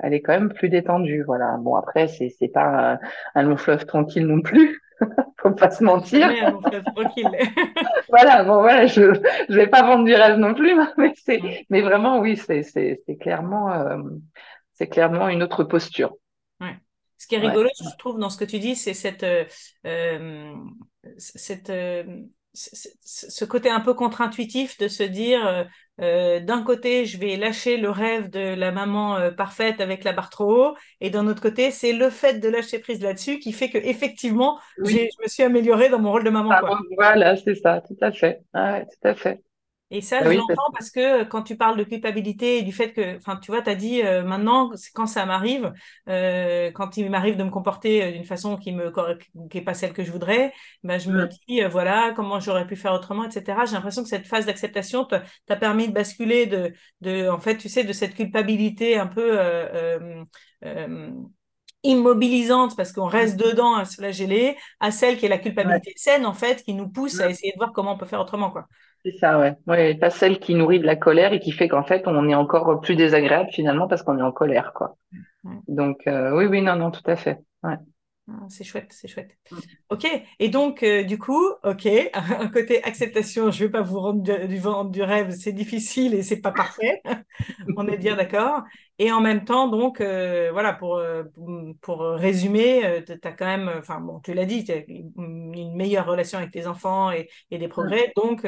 elle 0.00 0.14
est 0.14 0.20
quand 0.20 0.32
même 0.32 0.52
plus 0.52 0.68
détendue. 0.68 1.22
Voilà. 1.24 1.56
Bon 1.58 1.74
après, 1.74 2.08
c'est, 2.08 2.28
c'est 2.38 2.48
pas 2.48 2.92
un, 2.92 2.98
un, 3.34 3.42
long 3.42 3.56
fleuve 3.56 3.84
tranquille 3.86 4.26
non 4.26 4.40
plus, 4.40 4.80
faut 5.40 5.52
pas 5.52 5.70
se 5.70 5.82
mentir. 5.82 6.28
voilà, 8.08 8.44
bon 8.44 8.60
voilà, 8.60 8.86
je 8.86 9.12
je 9.48 9.54
vais 9.54 9.66
pas 9.66 9.82
vendre 9.82 10.04
du 10.04 10.14
rêve 10.14 10.36
non 10.36 10.54
plus, 10.54 10.74
mais 10.98 11.12
c'est 11.16 11.40
mais 11.70 11.82
vraiment 11.82 12.20
oui, 12.20 12.36
c'est 12.36 12.62
c'est 12.62 13.02
c'est 13.06 13.16
clairement 13.16 13.72
euh, 13.72 13.98
c'est 14.72 14.88
clairement 14.88 15.28
une 15.28 15.42
autre 15.42 15.64
posture. 15.64 16.14
Ouais. 16.60 16.76
Ce 17.18 17.26
qui 17.28 17.36
est 17.36 17.38
rigolo, 17.38 17.68
je 17.80 17.96
trouve, 17.98 18.18
dans 18.18 18.30
ce 18.30 18.36
que 18.36 18.44
tu 18.44 18.58
dis, 18.58 18.74
c'est 18.74 18.94
cette 18.94 19.22
euh, 19.22 19.44
euh 19.86 20.52
cette 21.18 21.70
euh, 21.70 22.04
ce 22.54 23.44
côté 23.46 23.70
un 23.70 23.80
peu 23.80 23.94
contre-intuitif 23.94 24.76
de 24.78 24.88
se 24.88 25.02
dire 25.02 25.46
euh, 25.46 25.64
euh, 26.00 26.40
d'un 26.40 26.62
côté 26.62 27.06
je 27.06 27.16
vais 27.18 27.36
lâcher 27.36 27.78
le 27.78 27.88
rêve 27.88 28.28
de 28.28 28.54
la 28.54 28.72
maman 28.72 29.16
euh, 29.16 29.30
parfaite 29.30 29.80
avec 29.80 30.04
la 30.04 30.12
barre 30.12 30.28
trop 30.28 30.66
haut 30.66 30.76
et 31.00 31.08
d'un 31.08 31.26
autre 31.26 31.40
côté 31.40 31.70
c'est 31.70 31.94
le 31.94 32.10
fait 32.10 32.40
de 32.40 32.48
lâcher 32.48 32.78
prise 32.78 33.00
là-dessus 33.00 33.38
qui 33.38 33.52
fait 33.52 33.70
que 33.70 33.78
effectivement 33.78 34.58
je 34.84 34.98
me 35.22 35.28
suis 35.28 35.42
améliorée 35.42 35.88
dans 35.88 35.98
mon 35.98 36.10
rôle 36.10 36.24
de 36.24 36.30
maman 36.30 36.50
ah, 36.52 36.60
voilà 36.96 37.36
c'est 37.36 37.54
ça 37.54 37.80
tout 37.80 37.96
à 38.02 38.12
fait. 38.12 38.42
Ah 38.52 38.80
tout 38.82 39.08
à 39.08 39.14
fait 39.14 39.40
et 39.94 40.00
ça, 40.00 40.22
bah 40.22 40.32
je 40.32 40.38
l'entends 40.38 40.72
parce 40.72 40.90
que 40.90 41.22
euh, 41.22 41.24
quand 41.26 41.42
tu 41.42 41.54
parles 41.56 41.76
de 41.76 41.84
culpabilité 41.84 42.56
et 42.58 42.62
du 42.62 42.72
fait 42.72 42.94
que, 42.94 43.18
enfin, 43.18 43.36
tu 43.36 43.50
vois, 43.50 43.60
tu 43.60 43.68
as 43.68 43.74
dit 43.74 44.00
euh, 44.02 44.22
maintenant, 44.22 44.70
quand 44.94 45.06
ça 45.06 45.26
m'arrive, 45.26 45.70
euh, 46.08 46.70
quand 46.72 46.96
il 46.96 47.10
m'arrive 47.10 47.36
de 47.36 47.44
me 47.44 47.50
comporter 47.50 48.10
d'une 48.12 48.24
façon 48.24 48.56
qui 48.56 48.72
me 48.72 48.90
qui 49.50 49.58
est 49.58 49.62
pas 49.62 49.74
celle 49.74 49.92
que 49.92 50.02
je 50.02 50.10
voudrais, 50.10 50.54
ben, 50.82 50.98
je 50.98 51.10
me 51.10 51.28
dis, 51.46 51.60
voilà, 51.70 52.12
comment 52.16 52.40
j'aurais 52.40 52.66
pu 52.66 52.74
faire 52.74 52.94
autrement, 52.94 53.24
etc. 53.24 53.66
J'ai 53.66 53.74
l'impression 53.74 54.02
que 54.02 54.08
cette 54.08 54.26
phase 54.26 54.46
d'acceptation 54.46 55.04
t'a 55.04 55.56
permis 55.56 55.88
de 55.88 55.92
basculer 55.92 56.46
de, 56.46 56.72
de, 57.02 57.28
en 57.28 57.38
fait, 57.38 57.58
tu 57.58 57.68
sais, 57.68 57.84
de 57.84 57.92
cette 57.92 58.14
culpabilité 58.14 58.96
un 58.98 59.06
peu 59.06 59.38
immobilisante 61.84 62.76
parce 62.76 62.92
qu'on 62.92 63.06
reste 63.06 63.36
dedans 63.36 63.74
à 63.74 63.84
se 63.84 63.96
flageller, 63.96 64.56
à 64.80 64.90
celle 64.90 65.18
qui 65.18 65.26
est 65.26 65.28
la 65.28 65.38
culpabilité 65.38 65.92
saine, 65.96 66.24
en 66.26 66.32
fait, 66.34 66.62
qui 66.62 66.74
nous 66.74 66.88
pousse 66.88 67.20
à 67.20 67.28
essayer 67.28 67.52
de 67.52 67.58
voir 67.58 67.72
comment 67.72 67.92
on 67.94 67.98
peut 67.98 68.06
faire 68.06 68.20
autrement, 68.20 68.50
quoi. 68.50 68.68
C'est 69.04 69.18
ça, 69.18 69.38
ouais. 69.38 69.56
Ouais, 69.66 69.94
pas 69.96 70.10
celle 70.10 70.38
qui 70.38 70.54
nourrit 70.54 70.78
de 70.78 70.86
la 70.86 70.96
colère 70.96 71.32
et 71.32 71.40
qui 71.40 71.50
fait 71.50 71.68
qu'en 71.68 71.82
fait, 71.82 72.04
on 72.06 72.28
est 72.28 72.34
encore 72.34 72.80
plus 72.80 72.94
désagréable 72.94 73.50
finalement 73.52 73.88
parce 73.88 74.02
qu'on 74.02 74.18
est 74.18 74.22
en 74.22 74.32
colère, 74.32 74.72
quoi. 74.74 74.96
Donc, 75.66 76.06
euh, 76.06 76.36
oui, 76.36 76.46
oui, 76.46 76.62
non, 76.62 76.76
non, 76.76 76.90
tout 76.90 77.02
à 77.06 77.16
fait. 77.16 77.38
Ouais. 77.64 77.76
Ah, 78.28 78.46
c'est 78.48 78.62
chouette, 78.62 78.86
c'est 78.90 79.08
chouette. 79.08 79.36
Ok, 79.90 80.06
et 80.38 80.48
donc 80.48 80.84
euh, 80.84 81.02
du 81.02 81.18
coup, 81.18 81.42
ok, 81.64 81.86
un 82.14 82.48
côté 82.48 82.82
acceptation, 82.84 83.50
je 83.50 83.64
ne 83.64 83.66
vais 83.66 83.72
pas 83.72 83.82
vous 83.82 83.98
rendre 83.98 84.46
du, 84.46 84.58
vent 84.58 84.84
du 84.84 85.02
rêve, 85.02 85.32
c'est 85.32 85.52
difficile 85.52 86.14
et 86.14 86.22
c'est 86.22 86.40
pas 86.40 86.52
parfait, 86.52 87.02
on 87.76 87.88
est 87.88 87.96
bien 87.96 88.14
d'accord. 88.14 88.62
Et 89.04 89.10
en 89.10 89.20
même 89.20 89.44
temps, 89.44 89.66
donc, 89.66 90.00
euh, 90.00 90.50
voilà, 90.52 90.72
pour, 90.72 90.94
euh, 90.94 91.24
pour 91.80 92.02
résumer, 92.02 93.02
tu 93.04 93.14
as 93.24 93.32
quand 93.32 93.46
même, 93.46 93.68
enfin 93.76 93.98
bon, 93.98 94.20
tu 94.20 94.32
l'as 94.32 94.44
dit, 94.44 94.64
as 94.70 94.88
une 94.88 95.74
meilleure 95.74 96.06
relation 96.06 96.38
avec 96.38 96.52
tes 96.52 96.68
enfants 96.68 97.10
et, 97.10 97.28
et 97.50 97.58
des 97.58 97.66
progrès, 97.66 98.12
donc 98.14 98.46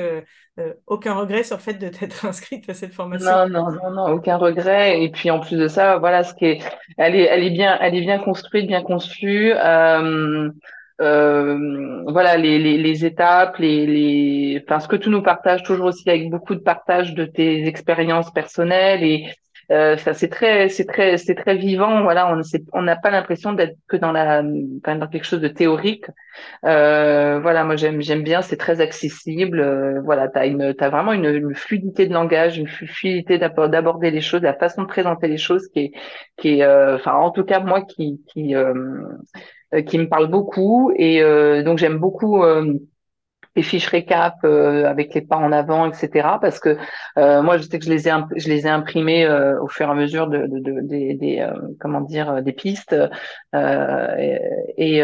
aucun 0.86 1.14
regret 1.14 1.42
sur 1.42 1.56
le 1.56 1.60
fait 1.60 1.74
de 1.74 1.88
t'être 1.88 2.24
inscrite 2.26 2.70
à 2.70 2.74
cette 2.74 2.94
formation. 2.94 3.28
Non, 3.28 3.48
non, 3.48 3.72
non, 3.72 3.90
non, 3.90 4.12
aucun 4.12 4.36
regret. 4.36 5.02
Et 5.02 5.10
puis 5.10 5.28
en 5.28 5.40
plus 5.40 5.56
de 5.56 5.66
ça, 5.66 5.98
voilà, 5.98 6.22
ce 6.22 6.34
qui 6.34 6.44
est, 6.44 6.58
elle 6.98 7.16
est, 7.16 7.24
elle 7.24 7.42
est 7.42 7.50
bien, 7.50 7.76
elle 7.80 7.96
est 7.96 8.02
bien 8.02 8.20
construite, 8.20 8.68
bien 8.68 8.82
conçue. 8.82 9.52
Euh, 9.56 10.50
euh, 11.00 12.04
voilà 12.06 12.36
les, 12.36 12.60
les, 12.60 12.78
les, 12.78 13.04
étapes, 13.04 13.56
les, 13.58 13.84
les, 13.84 14.62
enfin 14.64 14.78
ce 14.78 14.86
que 14.86 14.94
tu 14.94 15.10
nous 15.10 15.22
partages 15.22 15.64
toujours 15.64 15.86
aussi 15.86 16.08
avec 16.08 16.30
beaucoup 16.30 16.54
de 16.54 16.60
partage 16.60 17.14
de 17.14 17.24
tes 17.24 17.66
expériences 17.66 18.30
personnelles 18.32 19.02
et 19.02 19.26
euh, 19.70 19.96
ça 19.96 20.14
c'est 20.14 20.28
très 20.28 20.68
c'est 20.68 20.84
très 20.84 21.16
c'est 21.16 21.34
très 21.34 21.56
vivant 21.56 22.02
voilà 22.02 22.32
on 22.32 22.40
on 22.72 22.82
n'a 22.82 22.96
pas 22.96 23.10
l'impression 23.10 23.52
d'être 23.52 23.76
que 23.88 23.96
dans 23.96 24.12
la 24.12 24.42
dans 24.42 25.08
quelque 25.08 25.24
chose 25.24 25.40
de 25.40 25.48
théorique. 25.48 26.06
Euh, 26.64 27.38
voilà 27.40 27.64
moi 27.64 27.76
j'aime 27.76 28.02
j'aime 28.02 28.22
bien 28.22 28.42
c'est 28.42 28.56
très 28.56 28.80
accessible 28.80 29.60
euh, 29.60 30.00
voilà 30.04 30.28
t'as 30.28 30.46
une 30.46 30.74
t'as 30.74 30.88
vraiment 30.88 31.12
une, 31.12 31.54
fluidité 31.54 32.06
de 32.06 32.12
langage 32.12 32.58
une 32.58 32.66
fluidité 32.66 33.38
d'aborder 33.38 34.10
les 34.10 34.20
choses 34.20 34.42
la 34.42 34.54
façon 34.54 34.82
de 34.82 34.88
présenter 34.88 35.28
les 35.28 35.38
choses 35.38 35.68
qui 35.68 35.80
est 35.80 35.92
qui 36.36 36.58
est 36.58 36.62
euh, 36.64 36.96
enfin 36.96 37.14
en 37.14 37.30
tout 37.30 37.44
cas 37.44 37.60
moi 37.60 37.82
qui 37.82 38.20
qui 38.26 38.54
euh, 38.54 38.72
qui 39.86 39.98
me 39.98 40.08
parle 40.08 40.28
beaucoup. 40.28 40.92
Et 40.96 41.20
donc 41.64 41.78
j'aime 41.78 41.98
beaucoup 41.98 42.42
les 43.56 43.62
fiches 43.62 43.88
récap 43.88 44.44
avec 44.44 45.14
les 45.14 45.22
pas 45.22 45.36
en 45.36 45.52
avant, 45.52 45.86
etc. 45.86 46.38
Parce 46.40 46.60
que 46.60 46.76
moi, 47.16 47.56
je 47.58 47.62
sais 47.62 47.78
que 47.78 47.84
je 47.84 47.90
les 47.90 48.08
ai, 48.08 48.12
je 48.36 48.48
les 48.48 48.66
ai 48.66 48.70
imprimées 48.70 49.28
au 49.60 49.68
fur 49.68 49.88
et 49.88 49.90
à 49.90 49.94
mesure 49.94 50.28
de, 50.28 50.46
de, 50.46 50.58
de 50.58 50.80
des, 50.80 51.14
des 51.14 51.48
comment 51.80 52.00
dire, 52.00 52.42
des 52.42 52.52
pistes 52.52 52.96
et, 53.52 55.02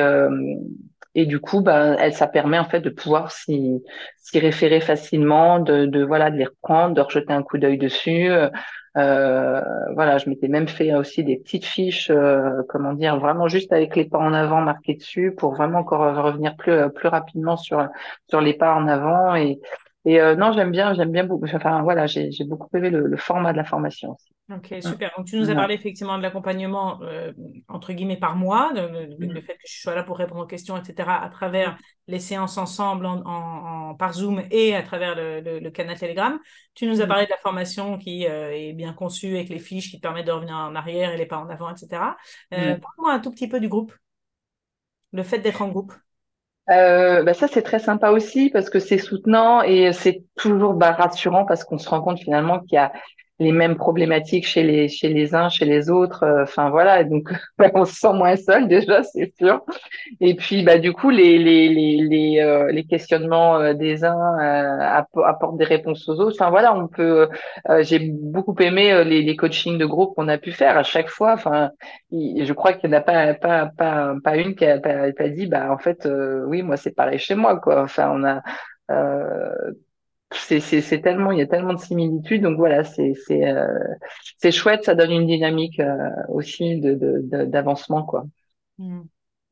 et 1.15 1.27
du 1.27 1.41
coup, 1.41 1.61
bah, 1.61 1.97
elle, 1.99 2.15
ça 2.15 2.29
permet 2.29 2.59
en 2.59 2.65
fait 2.65 2.81
de 2.81 2.91
pouvoir 2.91 3.33
s'y, 3.33 3.83
s'y 4.17 4.39
référer 4.39 4.81
facilement, 4.81 5.59
de, 5.59 5.87
de 5.87 6.05
voilà, 6.05 6.31
de 6.31 6.37
les 6.37 6.45
reprendre, 6.45 6.95
de 6.95 7.01
rejeter 7.01 7.33
un 7.33 7.43
coup 7.43 7.59
d'œil 7.59 7.79
dessus. 7.79 8.31
Euh, 8.97 9.63
voilà, 9.95 10.19
je 10.19 10.29
m'étais 10.29 10.49
même 10.49 10.67
fait 10.69 10.95
aussi 10.95 11.23
des 11.23 11.37
petites 11.39 11.65
fiches, 11.65 12.11
euh, 12.11 12.63
comment 12.69 12.93
dire, 12.93 13.19
vraiment 13.21 13.47
juste 13.47 13.73
avec 13.73 13.95
les 13.95 14.05
pas 14.05 14.19
en 14.19 14.33
avant 14.33 14.61
marqués 14.63 14.95
dessus 14.95 15.33
pour 15.37 15.55
vraiment 15.55 15.79
encore 15.79 16.01
revenir 16.25 16.57
plus 16.57 16.91
plus 16.95 17.09
rapidement 17.09 17.57
sur 17.57 17.89
sur 18.29 18.41
les 18.41 18.55
pas 18.55 18.75
en 18.75 18.89
avant 18.89 19.37
et 19.37 19.61
et 20.05 20.21
euh, 20.21 20.35
non, 20.35 20.53
j'aime 20.53 20.71
bien, 20.71 20.95
j'aime 20.95 21.13
bien 21.13 21.25
beaucoup. 21.25 21.47
Enfin 21.55 21.83
voilà, 21.83 22.07
j'ai 22.07 22.31
j'ai 22.33 22.45
beaucoup 22.45 22.69
aimé 22.77 22.91
le, 22.91 23.07
le, 23.07 23.17
format 23.17 23.53
de 23.53 23.59
la 23.59 23.65
formation 23.65 24.13
aussi. 24.13 24.33
Ok, 24.51 24.75
super. 24.81 25.13
Donc 25.17 25.27
tu 25.27 25.37
nous 25.37 25.49
as 25.49 25.55
parlé 25.55 25.75
effectivement 25.75 26.19
de 26.19 26.23
l'accompagnement 26.23 27.01
euh, 27.03 27.33
entre 27.69 27.93
guillemets 27.93 28.17
par 28.17 28.35
mois, 28.35 28.73
de, 28.73 29.17
le 29.19 29.41
fait 29.41 29.55
que 29.55 29.67
je 29.67 29.81
sois 29.81 29.95
là 29.95 30.03
pour 30.03 30.19
répondre 30.19 30.43
aux 30.43 30.47
questions, 30.47 30.77
etc. 30.77 31.09
à 31.23 31.29
travers 31.29 31.79
les 32.09 32.19
séances 32.19 32.59
ensemble 32.59 33.07
en, 33.07 33.23
en, 33.25 33.95
par 33.95 34.13
Zoom 34.13 34.43
et 34.51 34.75
à 34.75 34.83
travers 34.83 35.15
le, 35.15 35.41
le, 35.41 35.61
le, 35.61 35.71
canal 35.71 35.97
Telegram. 35.97 36.39
Tu 36.75 36.87
nous 36.87 37.01
as 37.01 37.05
mm. 37.05 37.09
parlé 37.09 37.25
de 37.27 37.31
la 37.31 37.37
formation 37.37 37.97
qui 37.97 38.27
euh, 38.27 38.51
est 38.53 38.73
bien 38.73 38.93
conçue 38.93 39.37
avec 39.37 39.51
les 39.51 39.61
fiches 39.61 39.91
qui 39.91 39.99
te 39.99 40.03
permettent 40.03 40.27
de 40.27 40.33
revenir 40.33 40.57
en 40.57 40.75
arrière 40.75 41.13
et 41.13 41.17
les 41.17 41.27
pas 41.27 41.39
en 41.39 41.49
avant, 41.49 41.71
etc. 41.71 42.17
Euh, 42.53 42.75
mm. 42.75 42.81
Parle-moi 42.81 43.13
un 43.13 43.21
tout 43.21 43.31
petit 43.31 43.49
peu 43.49 43.61
du 43.61 43.69
groupe, 43.69 43.93
le 45.13 45.23
fait 45.23 45.39
d'être 45.39 45.63
en 45.63 45.69
groupe. 45.69 45.93
Euh, 46.71 47.25
bah 47.25 47.35
ça 47.35 47.49
c'est 47.49 47.63
très 47.63 47.81
sympa 47.81 48.11
aussi 48.11 48.49
parce 48.49 48.71
que 48.71 48.79
c'est 48.79 48.99
soutenant 48.99 49.63
et 49.63 49.93
c'est 49.93 50.23
toujours 50.37 50.75
bah, 50.75 50.93
rassurant 50.93 51.45
parce 51.45 51.65
qu'on 51.65 51.79
se 51.79 51.89
rend 51.89 52.01
compte 52.01 52.21
finalement 52.21 52.61
qu'il 52.61 52.75
y 52.75 52.79
a 52.79 52.93
les 53.41 53.53
mêmes 53.53 53.77
problématiques 53.77 54.47
chez 54.47 54.63
les 54.63 54.89
chez 54.89 55.09
les 55.09 55.35
uns, 55.35 55.49
chez 55.49 55.65
les 55.65 55.91
autres. 55.91 56.23
Euh, 56.25 56.43
enfin 56.43 56.69
voilà, 56.69 57.03
donc 57.05 57.33
on 57.75 57.85
se 57.87 57.95
sent 57.95 58.13
moins 58.13 58.37
seul 58.37 58.69
déjà, 58.69 59.03
c'est 59.15 59.33
sûr. 59.39 59.65
Et 60.21 60.35
puis 60.37 60.63
bah 60.63 60.79
du 60.79 60.93
coup 60.93 61.11
les 61.11 61.39
les 61.39 61.69
les 61.71 61.97
les, 62.03 62.41
euh, 62.41 62.71
les 62.71 62.85
questionnements 62.85 63.57
euh, 63.59 63.73
des 63.73 64.05
uns 64.05 64.39
apportent 65.25 65.57
des 65.57 65.65
réponses 65.65 66.07
aux 66.09 66.21
autres. 66.21 66.37
Enfin 66.39 66.51
voilà, 66.51 66.75
on 66.75 66.87
peut. 66.87 67.29
J'ai 67.81 67.99
beaucoup 67.99 68.55
aimé 68.61 69.05
les, 69.05 69.23
les 69.23 69.37
coachings 69.37 69.79
de 69.79 69.87
groupe 69.87 70.15
qu'on 70.15 70.29
a 70.29 70.39
pu 70.39 70.53
faire 70.53 70.77
à 70.77 70.83
chaque 70.83 71.09
fois. 71.09 71.33
Enfin, 71.33 71.71
je 72.13 72.53
crois 72.53 72.75
qu'il 72.75 72.91
n'y 72.91 72.97
en 72.97 72.99
a 72.99 73.03
pas 73.03 73.35
pas 73.35 73.67
pas 73.77 74.15
pas 74.23 74.37
une 74.37 74.55
qui 74.55 74.67
a 74.67 74.79
pas, 74.79 75.13
pas 75.13 75.29
dit 75.29 75.47
bah 75.47 75.73
en 75.73 75.79
fait 75.79 76.07
oui 76.47 76.63
moi 76.63 76.77
c'est 76.77 76.95
pareil 76.95 77.19
chez 77.19 77.35
moi 77.35 77.59
quoi. 77.59 77.83
Enfin 77.83 78.11
on 78.15 78.25
a 78.25 78.43
c'est 80.33 81.01
tellement, 81.03 81.33
il 81.33 81.39
y 81.39 81.43
a 81.43 81.47
tellement 81.47 81.75
de 81.75 81.81
similitudes. 81.81 82.43
Donc 82.43 82.57
voilà, 82.57 82.85
c'est 82.85 83.15
c'est 83.27 83.47
euh, 83.47 83.67
c'est 84.39 84.53
chouette, 84.53 84.85
ça 84.85 84.95
donne 84.95 85.11
une 85.11 85.27
dynamique 85.27 85.81
euh, 85.81 86.11
aussi 86.29 86.81
de 86.81 86.95
d'avancement 87.45 88.05
quoi. 88.05 88.25
Mmh. 88.79 89.01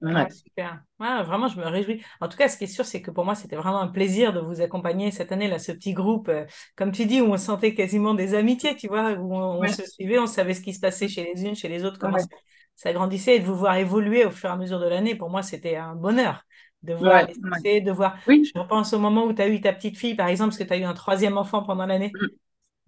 Ouais. 0.00 0.30
super. 0.30 0.80
Ouais, 1.00 1.22
vraiment, 1.24 1.48
je 1.48 1.58
me 1.58 1.66
réjouis. 1.66 2.04
En 2.20 2.28
tout 2.28 2.36
cas, 2.36 2.48
ce 2.48 2.56
qui 2.56 2.64
est 2.64 2.68
sûr, 2.68 2.84
c'est 2.84 3.02
que 3.02 3.10
pour 3.10 3.24
moi, 3.24 3.34
c'était 3.34 3.56
vraiment 3.56 3.80
un 3.80 3.88
plaisir 3.88 4.32
de 4.32 4.38
vous 4.38 4.60
accompagner 4.60 5.10
cette 5.10 5.32
année, 5.32 5.48
là, 5.48 5.58
ce 5.58 5.72
petit 5.72 5.92
groupe, 5.92 6.28
euh, 6.28 6.44
comme 6.76 6.92
tu 6.92 7.04
dis, 7.06 7.20
où 7.20 7.26
on 7.32 7.36
sentait 7.36 7.74
quasiment 7.74 8.14
des 8.14 8.34
amitiés, 8.34 8.76
tu 8.76 8.86
vois, 8.86 9.14
où 9.14 9.34
on, 9.34 9.66
se 9.66 9.84
suivait, 9.84 10.18
on 10.18 10.26
savait 10.26 10.54
ce 10.54 10.60
qui 10.60 10.72
se 10.72 10.80
passait 10.80 11.08
chez 11.08 11.32
les 11.34 11.44
unes, 11.44 11.56
chez 11.56 11.68
les 11.68 11.84
autres, 11.84 11.98
comment 11.98 12.18
ça, 12.76 12.92
grandissait, 12.92 13.36
et 13.36 13.40
de 13.40 13.44
vous 13.44 13.56
voir 13.56 13.74
évoluer 13.76 14.24
au 14.24 14.30
fur 14.30 14.50
et 14.50 14.52
à 14.52 14.56
mesure 14.56 14.78
de 14.78 14.86
l'année, 14.86 15.16
pour 15.16 15.30
moi, 15.30 15.42
c'était 15.42 15.74
un 15.74 15.96
bonheur 15.96 16.44
de 16.82 16.94
voir 16.94 17.26
de 17.26 17.90
voir. 17.90 18.16
Oui. 18.26 18.44
Je 18.44 18.58
repense 18.58 18.92
au 18.92 18.98
moment 18.98 19.24
où 19.24 19.32
tu 19.32 19.42
as 19.42 19.48
eu 19.48 19.60
ta 19.60 19.72
petite 19.72 19.96
fille, 19.96 20.14
par 20.14 20.28
exemple, 20.28 20.50
parce 20.50 20.58
que 20.58 20.64
tu 20.64 20.72
as 20.72 20.78
eu 20.78 20.84
un 20.84 20.94
troisième 20.94 21.36
enfant 21.36 21.62
pendant 21.62 21.86
l'année. 21.86 22.12
Mm. 22.14 22.26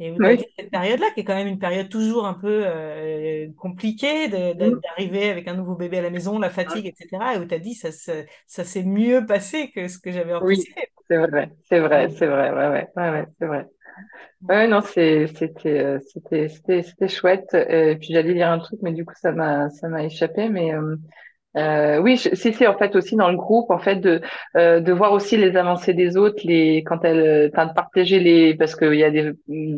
Et 0.03 0.11
vous 0.13 0.23
avez 0.23 0.39
cette 0.59 0.71
période-là, 0.71 1.11
qui 1.13 1.21
est 1.21 1.25
quand 1.25 1.35
même 1.35 1.47
une 1.47 1.59
période 1.59 1.91
toujours 1.91 2.27
un 2.27 2.33
peu 2.33 2.63
euh, 2.65 3.49
compliquée, 3.59 4.29
mm. 4.29 4.81
d'arriver 4.81 5.31
avec 5.31 5.47
un 5.49 5.55
nouveau 5.55 5.75
bébé 5.75 5.99
à 5.99 6.03
la 6.03 6.11
maison, 6.11 6.39
la 6.39 6.51
fatigue, 6.51 6.87
etc. 6.87 7.35
Et 7.35 7.39
où 7.39 7.45
tu 7.45 7.55
as 7.55 7.59
dit, 7.59 7.75
ça, 7.75 7.91
ça, 7.93 8.65
s'est 8.65 8.85
mieux 8.85 9.27
passé 9.27 9.71
que 9.71 9.89
ce 9.89 9.99
que 9.99 10.11
j'avais 10.11 10.35
anticipé. 10.35 10.73
Oui, 10.77 11.05
c'est 11.09 11.19
vrai, 11.19 11.51
c'est 11.69 11.81
vrai, 11.81 12.09
c'est 12.11 12.27
vrai, 12.27 12.51
ouais, 12.51 12.69
ouais, 12.69 12.89
ouais, 12.97 13.11
ouais 13.11 13.25
c'est 13.39 13.47
vrai. 13.47 13.67
Ouais, 14.49 14.67
non, 14.67 14.79
euh, 14.79 15.27
c'était, 15.27 15.99
c'était, 16.01 16.49
c'était, 16.83 17.09
chouette. 17.09 17.53
Et 17.53 17.97
puis 17.97 18.09
j'allais 18.13 18.33
dire 18.33 18.49
un 18.49 18.59
truc, 18.59 18.79
mais 18.83 18.93
du 18.93 19.05
coup, 19.05 19.13
ça 19.21 19.33
m'a, 19.33 19.69
ça 19.69 19.89
m'a 19.89 20.05
échappé. 20.05 20.49
Mais 20.49 20.73
euh, 20.73 20.97
euh, 21.57 21.99
oui, 21.99 22.17
c'est 22.17 22.67
en 22.69 22.79
fait 22.79 22.95
aussi 22.95 23.17
dans 23.17 23.29
le 23.29 23.37
groupe, 23.37 23.71
en 23.71 23.79
fait 23.79 23.97
de 23.97 24.21
euh, 24.57 24.79
de 24.81 24.93
voir 24.93 25.13
aussi 25.13 25.37
les 25.37 25.57
avancées 25.57 25.95
des 25.95 26.17
autres, 26.17 26.41
les 26.45 26.85
quand 26.85 27.05
elles, 27.05 27.51
enfin 27.53 27.67
de 27.67 27.73
partager 27.73 28.21
les 28.21 28.55
parce 28.55 28.77
qu'il 28.77 28.95
y 28.95 29.03
a 29.03 29.11
des 29.11 29.33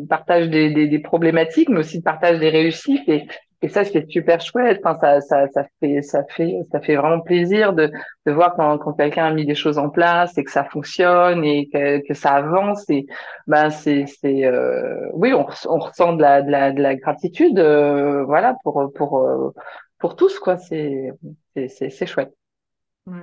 partage 0.07 0.49
des, 0.49 0.69
des, 0.69 0.87
des, 0.87 0.99
problématiques, 0.99 1.69
mais 1.69 1.79
aussi 1.79 1.97
de 1.99 2.03
partage 2.03 2.39
des 2.39 2.49
réussites. 2.49 3.09
Et 3.09 3.25
et 3.63 3.69
ça 3.69 3.85
c'est 3.85 4.07
super 4.07 4.39
chouette. 4.41 4.81
Enfin 4.83 4.99
ça 4.99 5.21
ça 5.21 5.47
ça 5.47 5.65
fait 5.79 6.01
ça 6.03 6.23
fait 6.29 6.53
ça 6.71 6.79
fait 6.79 6.95
vraiment 6.95 7.21
plaisir 7.21 7.73
de 7.73 7.89
de 8.27 8.31
voir 8.31 8.53
quand 8.55 8.77
quand 8.77 8.93
quelqu'un 8.93 9.25
a 9.25 9.33
mis 9.33 9.45
des 9.45 9.55
choses 9.55 9.79
en 9.79 9.89
place 9.89 10.37
et 10.37 10.43
que 10.43 10.51
ça 10.51 10.65
fonctionne 10.65 11.43
et 11.43 11.69
que 11.73 12.05
que 12.07 12.13
ça 12.13 12.31
avance. 12.33 12.87
Et 12.89 13.07
ben 13.47 13.71
c'est 13.71 14.05
c'est 14.05 14.45
euh, 14.45 15.09
oui 15.13 15.33
on 15.33 15.47
on 15.69 15.79
ressent 15.79 16.13
de 16.13 16.21
la 16.21 16.41
de 16.43 16.51
la 16.51 16.71
de 16.71 16.81
la 16.81 16.95
gratitude 16.95 17.57
euh, 17.57 18.23
voilà 18.25 18.55
pour 18.63 18.91
pour 18.93 19.19
euh, 19.19 19.51
pour 19.97 20.15
tous 20.15 20.37
quoi. 20.39 20.57
C'est 20.57 21.11
c'est 21.55 22.05
chouette. 22.05 22.33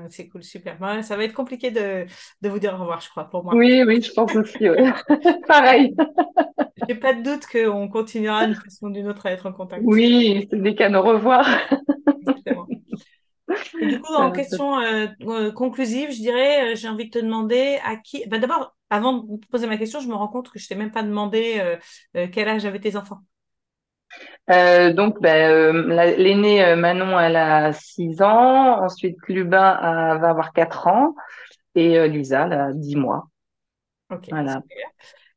c'est 0.08 0.28
cool, 0.28 0.42
super. 0.42 0.78
ça 1.02 1.16
va 1.16 1.24
être 1.24 1.34
compliqué 1.34 1.70
de, 1.70 2.06
de, 2.42 2.48
vous 2.48 2.58
dire 2.58 2.74
au 2.74 2.78
revoir, 2.78 3.00
je 3.00 3.08
crois, 3.08 3.28
pour 3.28 3.44
moi. 3.44 3.54
Oui, 3.54 3.82
oui, 3.86 4.02
je 4.02 4.12
pense 4.12 4.34
aussi. 4.34 4.66
Pareil. 5.46 5.94
J'ai 6.88 6.94
pas 6.94 7.12
de 7.12 7.22
doute 7.22 7.46
qu'on 7.46 7.88
continuera 7.88 8.46
d'une 8.46 8.54
façon 8.54 8.86
ou 8.86 8.90
d'une 8.90 9.08
autre 9.08 9.26
à 9.26 9.32
être 9.32 9.46
en 9.46 9.52
contact. 9.52 9.82
Oui, 9.84 10.46
c'est 10.50 10.60
des 10.60 10.74
canaux 10.74 11.00
au 11.00 11.12
revoir. 11.12 11.46
Exactement. 12.18 12.66
Et 13.80 13.86
du 13.86 14.00
coup, 14.00 14.12
en 14.14 14.30
question 14.30 14.78
euh, 14.80 15.06
euh, 15.22 15.52
conclusive, 15.52 16.10
je 16.10 16.18
dirais, 16.18 16.72
euh, 16.72 16.76
j'ai 16.76 16.88
envie 16.88 17.06
de 17.06 17.10
te 17.10 17.18
demander 17.18 17.78
à 17.84 17.96
qui. 17.96 18.26
Bah, 18.28 18.38
D'abord, 18.38 18.76
avant 18.90 19.14
de 19.14 19.46
poser 19.50 19.66
ma 19.66 19.76
question, 19.76 20.00
je 20.00 20.08
me 20.08 20.14
rends 20.14 20.28
compte 20.28 20.50
que 20.50 20.58
je 20.58 20.66
t'ai 20.68 20.74
même 20.74 20.90
pas 20.90 21.02
demandé 21.02 21.62
quel 22.12 22.48
âge 22.48 22.64
avaient 22.64 22.80
tes 22.80 22.96
enfants. 22.96 23.20
Euh, 24.50 24.92
donc, 24.92 25.20
ben, 25.20 25.50
euh, 25.50 26.16
l'aînée 26.16 26.64
euh, 26.64 26.76
Manon, 26.76 27.18
elle 27.18 27.36
a 27.36 27.72
6 27.72 28.20
ans. 28.22 28.82
Ensuite, 28.82 29.16
Lubin 29.28 29.78
va 30.18 30.28
avoir 30.30 30.52
4 30.52 30.86
ans. 30.88 31.14
Et 31.74 32.08
Lisa, 32.08 32.46
elle 32.46 32.52
a 32.52 32.72
10 32.72 32.96
mois. 32.96 33.28
Ok. 34.10 34.26
Voilà. 34.30 34.62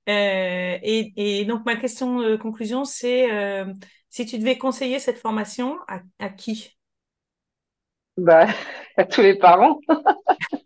Et, 0.08 1.13
et, 1.15 1.46
donc, 1.46 1.65
ma 1.65 1.75
question 1.75 2.20
de 2.20 2.36
conclusion, 2.36 2.86
c'est 2.86 3.29
si 4.10 4.25
tu 4.25 4.38
devais 4.38 4.58
conseiller 4.58 5.00
cette 5.00 5.20
formation, 5.20 5.77
à, 5.88 6.00
à 6.20 6.29
qui? 6.29 6.75
Bah, 8.17 8.48
à 8.98 9.05
tous 9.05 9.22
les 9.22 9.38
parents. 9.38 9.79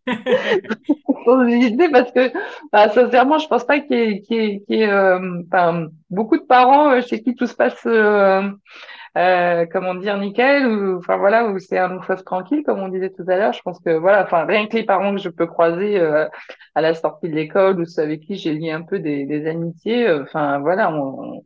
parce 1.91 2.11
que, 2.11 2.31
bah, 2.71 2.89
sincèrement, 2.89 3.37
je 3.39 3.47
pense 3.47 3.65
pas 3.65 3.79
qu'il 3.79 3.97
y 3.97 4.35
ait, 4.35 4.63
y 4.69 4.81
ait- 4.83 4.89
euh, 4.89 5.19
beaucoup 6.09 6.37
de 6.37 6.43
parents 6.43 6.91
euh, 6.91 7.01
chez 7.01 7.21
qui 7.21 7.35
tout 7.35 7.47
se 7.47 7.55
passe, 7.55 7.79
euh, 7.85 8.41
euh, 9.17 9.65
comment 9.71 9.95
dire, 9.95 10.17
nickel, 10.17 10.67
ou, 10.67 10.97
enfin 10.99 11.17
voilà, 11.17 11.47
où 11.49 11.59
c'est 11.59 11.77
un 11.77 11.89
long 11.89 12.01
fleuve 12.01 12.23
tranquille, 12.23 12.63
comme 12.65 12.79
on 12.79 12.89
disait 12.89 13.11
tout 13.11 13.25
à 13.27 13.37
l'heure. 13.37 13.53
Je 13.53 13.61
pense 13.63 13.79
que 13.79 13.91
voilà, 13.97 14.23
enfin, 14.23 14.45
rien 14.45 14.67
que 14.67 14.77
les 14.77 14.83
parents 14.85 15.15
que 15.15 15.21
je 15.21 15.29
peux 15.29 15.47
croiser 15.47 15.99
euh, 15.99 16.27
à 16.75 16.81
la 16.81 16.93
sortie 16.95 17.29
de 17.29 17.35
l'école 17.35 17.79
ou 17.81 17.85
ceux 17.85 18.03
avec 18.03 18.21
qui 18.21 18.35
j'ai 18.37 18.53
lié 18.53 18.71
un 18.71 18.83
peu 18.83 18.99
des, 18.99 19.25
des 19.25 19.47
amitiés, 19.47 20.07
euh, 20.07 20.23
enfin 20.23 20.59
voilà, 20.59 20.91
on, 20.93 21.43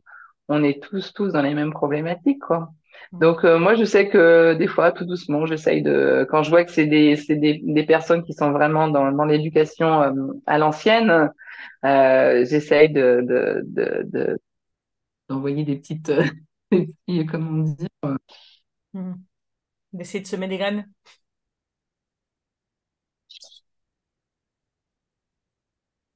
on 0.48 0.64
est 0.64 0.82
tous 0.82 1.12
tous 1.14 1.32
dans 1.32 1.42
les 1.42 1.54
mêmes 1.54 1.72
problématiques, 1.72 2.40
quoi. 2.40 2.70
Donc 3.12 3.44
euh, 3.44 3.58
moi 3.58 3.74
je 3.74 3.84
sais 3.84 4.08
que 4.08 4.54
des 4.54 4.66
fois 4.66 4.90
tout 4.90 5.04
doucement 5.04 5.44
j'essaye 5.44 5.82
de 5.82 6.26
quand 6.30 6.42
je 6.42 6.50
vois 6.50 6.64
que 6.64 6.72
c'est 6.72 6.86
des 6.86 7.14
des, 7.28 7.60
des 7.62 7.84
personnes 7.84 8.22
qui 8.24 8.32
sont 8.32 8.52
vraiment 8.52 8.88
dans 8.88 9.12
dans 9.12 9.24
l'éducation 9.26 10.02
euh, 10.02 10.12
à 10.46 10.56
l'ancienne 10.58 11.30
euh, 11.84 12.44
j'essaye 12.46 12.90
de 12.92 13.22
de 13.28 13.62
de 13.66 14.02
de- 14.10 14.38
d'envoyer 15.28 15.64
des 15.64 15.76
petites 15.76 16.12
comment 17.30 17.58
dit 17.64 17.88
Mhm. 18.94 19.22
D'essayer 19.94 20.20
de 20.22 20.28
semer 20.28 20.48
des 20.48 20.58
graines. 20.58 20.90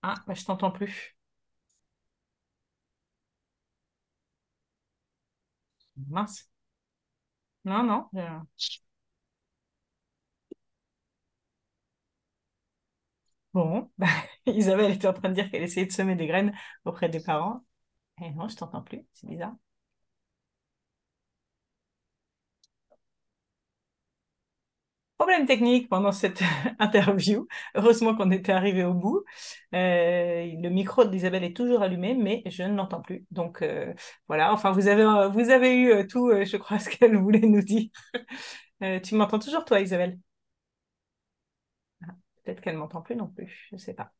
Ah, 0.02 0.22
bah, 0.26 0.32
je 0.34 0.44
t'entends 0.44 0.70
plus. 0.70 1.14
Mince. 6.08 6.46
Non, 7.66 7.82
non. 7.86 8.10
Bon, 13.54 13.90
Isabelle 14.46 14.92
était 14.92 15.08
en 15.08 15.12
train 15.14 15.30
de 15.30 15.34
dire 15.34 15.50
qu'elle 15.50 15.62
essayait 15.62 15.86
de 15.86 15.92
semer 15.92 16.14
des 16.14 16.26
graines 16.26 16.52
auprès 16.84 17.08
des 17.08 17.20
parents. 17.20 17.64
Et 18.22 18.30
non, 18.32 18.48
je 18.48 18.56
t'entends 18.56 18.82
plus. 18.82 19.06
C'est 19.14 19.28
bizarre. 19.28 19.54
Problème 25.26 25.46
technique 25.48 25.88
pendant 25.88 26.12
cette 26.12 26.40
interview. 26.78 27.48
Heureusement 27.74 28.14
qu'on 28.14 28.30
était 28.30 28.52
arrivé 28.52 28.84
au 28.84 28.94
bout. 28.94 29.24
Euh, 29.74 30.46
le 30.62 30.68
micro 30.68 31.04
d'Isabelle 31.04 31.42
est 31.42 31.56
toujours 31.56 31.82
allumé, 31.82 32.14
mais 32.14 32.44
je 32.46 32.62
ne 32.62 32.76
l'entends 32.76 33.00
plus. 33.00 33.26
Donc 33.32 33.60
euh, 33.60 33.92
voilà, 34.28 34.52
enfin, 34.52 34.70
vous 34.70 34.86
avez, 34.86 35.02
euh, 35.02 35.26
vous 35.28 35.50
avez 35.50 35.74
eu 35.80 36.06
tout, 36.06 36.30
je 36.44 36.56
crois, 36.56 36.78
ce 36.78 36.88
qu'elle 36.90 37.16
voulait 37.16 37.40
nous 37.40 37.60
dire. 37.62 37.88
Tu 39.02 39.16
m'entends 39.16 39.40
toujours, 39.40 39.64
toi, 39.64 39.80
Isabelle? 39.80 40.16
Ah, 42.02 42.14
Peut-être 42.44 42.60
qu'elle 42.62 42.76
m'entend 42.78 43.02
plus 43.02 43.16
non 43.16 43.28
plus, 43.28 43.68
je 43.72 43.76
sais 43.76 43.94
pas. 43.94 44.12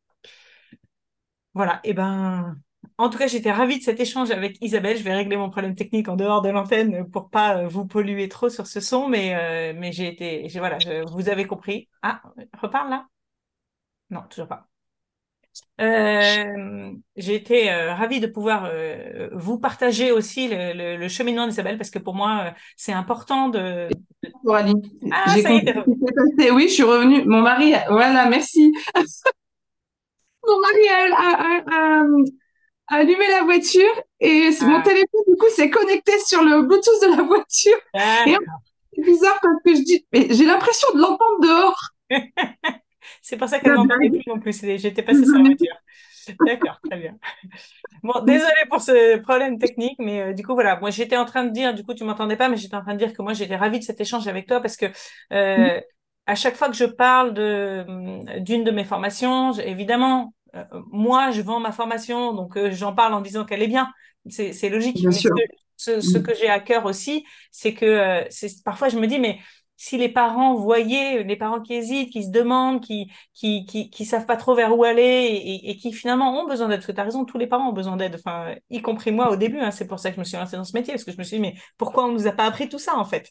Voilà, 1.55 1.81
et 1.85 1.95
ben, 1.95 2.61
en 2.99 3.11
tout 3.11 3.19
cas, 3.19 3.27
j'étais 3.27 3.53
ravie 3.53 3.79
de 3.79 3.83
cet 3.85 4.01
échange 4.01 4.31
avec 4.31 4.57
Isabelle. 4.63 4.97
Je 4.99 5.03
vais 5.03 5.15
régler 5.15 5.37
mon 5.37 5.51
problème 5.51 5.75
technique 5.75 6.09
en 6.09 6.17
dehors 6.17 6.43
de 6.43 6.49
l'antenne 6.51 7.09
pour 7.11 7.31
pas 7.31 7.59
euh, 7.65 7.69
vous 7.69 7.87
polluer 7.87 8.29
trop 8.29 8.49
sur 8.49 8.67
ce 8.67 8.81
son, 8.81 9.09
mais, 9.09 9.35
euh, 9.37 9.79
mais 9.79 9.93
j'ai 9.93 10.09
été, 10.09 10.49
voilà, 10.59 10.79
je- 10.79 11.05
vous 11.13 11.29
avez 11.29 11.47
compris. 11.47 11.89
Ah, 12.03 12.23
reparle 12.61 12.91
là? 12.91 13.07
Non, 14.11 14.23
toujours 14.29 14.49
pas. 14.49 14.69
Euh, 15.81 16.93
j'ai 17.17 17.35
été 17.35 17.71
euh, 17.71 17.95
ravie 17.95 18.21
de 18.21 18.27
pouvoir 18.27 18.65
euh, 18.73 19.29
vous 19.33 19.59
partager 19.59 20.11
aussi 20.13 20.49
le, 20.49 20.73
le, 20.73 20.97
le 20.97 21.09
cheminement 21.09 21.47
d'Isabelle 21.47 21.77
parce 21.79 21.91
que 21.91 21.99
pour 21.99 22.15
moi, 22.15 22.55
c'est 22.77 22.93
important 22.93 23.49
de... 23.49 23.89
Coralie. 24.45 24.75
Ah, 25.13 25.35
J'ai 25.35 25.43
passé. 25.43 26.51
Oui, 26.53 26.69
je 26.69 26.75
suis 26.75 26.83
revenue. 26.83 27.25
Mon 27.27 27.43
mari, 27.43 27.75
a- 27.75 27.87
voilà, 27.91 28.29
merci. 28.29 28.73
Mon 30.47 30.61
mari 30.63 30.85
a, 30.89 31.01
a- 31.27 31.65
a- 31.77 32.46
a 32.89 32.97
allumé 32.97 33.27
la 33.29 33.43
voiture 33.45 34.03
et 34.21 34.51
mon 34.63 34.81
Ah, 34.81 34.83
téléphone, 34.83 35.21
du 35.29 35.37
coup, 35.37 35.49
s'est 35.51 35.71
connecté 35.71 36.13
sur 36.21 36.43
le 36.43 36.63
Bluetooth 36.63 37.03
de 37.03 37.17
la 37.17 37.23
voiture. 37.23 37.77
Et 38.25 38.33
d'accord. 38.33 38.61
c'est 38.95 39.03
bizarre 39.05 39.39
parce 39.43 39.63
que 39.65 39.75
je 39.75 39.83
dis, 39.83 40.07
mais 40.13 40.29
j'ai 40.31 40.45
l'impression 40.45 40.89
de 40.95 41.01
l'entendre 41.01 41.41
dehors. 41.43 41.81
C'est 43.23 43.37
pour 43.37 43.49
ça 43.49 43.61
qu'elle 43.61 43.75
m'entendait 43.75 44.11
plus 44.11 44.23
non 44.27 44.39
plus. 44.41 44.53
J'étais 44.79 45.03
passée 45.03 45.25
sur 45.27 45.39
la 45.39 45.45
voiture. 45.45 45.75
D'accord, 46.47 46.81
très 46.89 46.99
bien. 46.99 47.17
Bon, 48.03 48.21
désolée 48.25 48.67
pour 48.71 48.81
ce 48.81 49.19
problème 49.19 49.59
technique, 49.59 49.97
mais 49.99 50.23
euh, 50.23 50.33
du 50.33 50.45
coup, 50.45 50.55
voilà, 50.55 50.79
moi 50.81 50.91
j'étais 50.91 51.17
en 51.17 51.25
train 51.25 51.45
de 51.45 51.51
dire, 51.51 51.75
du 51.75 51.85
coup, 51.85 51.95
tu 51.95 52.05
m'entendais 52.05 52.37
pas, 52.37 52.49
mais 52.49 52.57
j'étais 52.57 52.77
en 52.77 52.83
train 52.83 52.95
de 52.95 52.99
dire 52.99 53.13
que 53.13 53.23
moi 53.23 53.33
j'étais 53.33 53.57
ravie 53.57 53.79
de 53.79 53.85
cet 53.85 54.01
échange 54.01 54.29
avec 54.29 54.47
toi 54.49 54.61
parce 54.61 54.77
que 54.77 54.87
euh, 55.33 55.81
à 56.27 56.35
chaque 56.35 56.57
fois 56.57 56.69
que 56.69 56.77
je 56.77 56.85
parle 56.85 57.35
de 57.35 57.85
hum, 57.89 58.25
d'une 58.43 58.65
de 58.65 58.71
mes 58.73 58.85
formations, 58.85 59.53
évidemment, 59.55 60.35
moi 60.93 61.31
je 61.31 61.41
vends 61.43 61.61
ma 61.61 61.73
formation, 61.73 62.33
donc 62.35 62.57
euh, 62.57 62.71
j'en 62.73 62.95
parle 62.95 63.15
en 63.15 63.21
disant 63.21 63.45
qu'elle 63.45 63.63
est 63.63 63.69
bien, 63.69 63.93
c'est 64.29 64.69
logique. 64.69 64.99
Bien 65.01 65.11
ce 65.11 65.21
sûr. 65.21 65.31
que, 65.31 65.41
ce, 65.77 66.01
ce 66.01 66.19
que 66.19 66.35
j'ai 66.35 66.49
à 66.49 66.61
cœur 66.61 66.85
aussi, 66.87 67.25
c'est 67.51 67.75
que 67.75 67.85
euh, 67.87 68.25
parfois 68.65 68.89
je 68.89 68.99
me 68.99 69.07
dis, 69.07 69.19
mais 69.19 69.39
si 69.79 69.99
les 69.99 70.09
parents 70.09 70.55
voyaient, 70.55 71.23
les 71.23 71.37
parents 71.37 71.61
qui 71.61 71.75
hésitent, 71.75 72.11
qui 72.11 72.25
se 72.25 72.31
demandent, 72.31 72.83
qui 72.83 73.13
qui, 73.35 73.67
qui, 73.67 73.91
qui 73.91 74.05
savent 74.07 74.25
pas 74.27 74.37
trop 74.39 74.55
vers 74.55 74.77
où 74.77 74.85
aller 74.85 75.61
et 75.65 75.77
qui 75.77 75.93
finalement 75.93 76.41
ont 76.41 76.47
besoin 76.47 76.69
d'aide. 76.69 76.79
Parce 76.79 76.87
que 76.87 76.93
tu 76.93 77.01
as 77.01 77.05
raison, 77.05 77.25
tous 77.27 77.37
les 77.39 77.47
parents 77.47 77.69
ont 77.69 77.73
besoin 77.75 77.97
d'aide, 77.99 78.15
enfin, 78.17 78.55
y 78.71 78.81
compris 78.81 79.13
moi 79.13 79.31
au 79.31 79.37
début. 79.37 79.61
Hein, 79.61 79.71
c'est 79.71 79.87
pour 79.87 79.99
ça 79.99 80.09
que 80.11 80.15
je 80.17 80.21
me 80.21 80.25
suis 80.25 80.37
lancée 80.39 80.57
dans 80.57 80.65
ce 80.65 80.73
métier, 80.77 80.95
parce 80.95 81.05
que 81.05 81.13
je 81.13 81.19
me 81.19 81.25
suis 81.25 81.37
dit, 81.37 81.43
mais 81.43 81.55
pourquoi 81.77 82.07
on 82.07 82.13
nous 82.13 82.27
a 82.27 82.33
pas 82.33 82.45
appris 82.47 82.69
tout 82.71 82.79
ça 82.79 82.97
en 82.97 83.05
fait? 83.05 83.31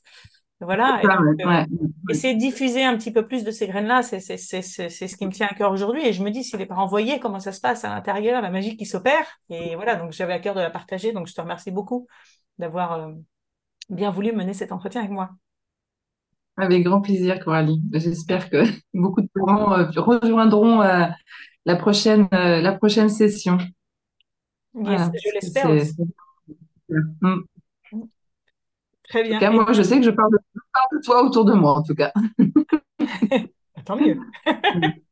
Voilà, 0.61 1.01
Ça, 1.03 1.19
ouais, 1.21 1.45
euh, 1.45 1.65
essayer 2.09 2.33
de 2.33 2.39
diffuser 2.39 2.83
un 2.85 2.95
petit 2.95 3.11
peu 3.11 3.27
plus 3.27 3.43
de 3.43 3.51
ces 3.51 3.67
graines-là, 3.67 4.03
c'est 4.03 4.19
ce 4.21 5.15
qui 5.17 5.25
me 5.25 5.31
tient 5.31 5.47
à 5.47 5.53
cœur 5.53 5.71
aujourd'hui. 5.71 6.07
Et 6.07 6.13
je 6.13 6.23
me 6.23 6.31
dis, 6.31 6.45
si 6.45 6.55
les 6.55 6.65
parents 6.65 6.85
voyaient 6.85 7.19
comment 7.19 7.41
ça 7.41 7.51
se 7.51 7.59
passe 7.59 7.83
à 7.83 7.89
l'intérieur, 7.89 8.41
la 8.41 8.49
magie 8.49 8.77
qui 8.77 8.85
s'opère, 8.85 9.25
et 9.49 9.75
voilà, 9.75 9.95
donc 9.95 10.13
j'avais 10.13 10.33
à 10.33 10.39
cœur 10.39 10.55
de 10.55 10.61
la 10.61 10.69
partager. 10.69 11.11
Donc 11.11 11.27
je 11.27 11.33
te 11.33 11.41
remercie 11.41 11.71
beaucoup 11.71 12.07
d'avoir 12.57 12.93
euh, 12.93 13.11
bien 13.89 14.11
voulu 14.11 14.31
mener 14.31 14.53
cet 14.53 14.71
entretien 14.71 15.01
avec 15.01 15.11
moi. 15.11 15.31
Avec 16.55 16.85
grand 16.85 17.01
plaisir, 17.01 17.43
Coralie. 17.43 17.81
J'espère 17.91 18.49
que 18.49 18.63
beaucoup 18.93 19.21
de 19.21 19.29
parents 19.35 19.73
euh, 19.77 19.91
rejoindront 19.97 20.79
la 20.79 21.75
prochaine, 21.75 22.29
la 22.31 22.71
prochaine 22.71 23.09
session. 23.09 23.57
Yes, 23.57 23.73
Voilà, 24.73 25.11
je 25.21 25.33
l'espère 25.33 25.67
En 29.19 29.23
tout 29.23 29.29
bien. 29.29 29.39
cas, 29.39 29.51
moi, 29.51 29.71
je 29.71 29.81
sais 29.81 29.97
que 29.97 30.03
je 30.03 30.11
parle 30.11 30.31
de, 30.31 30.37
je 30.53 30.61
parle 30.73 30.87
de 30.99 31.05
toi 31.05 31.23
autour 31.23 31.45
de 31.45 31.53
moi, 31.53 31.73
en 31.73 31.83
tout 31.83 31.95
cas. 31.95 32.11
tant 33.85 33.95
mieux. 33.95 34.19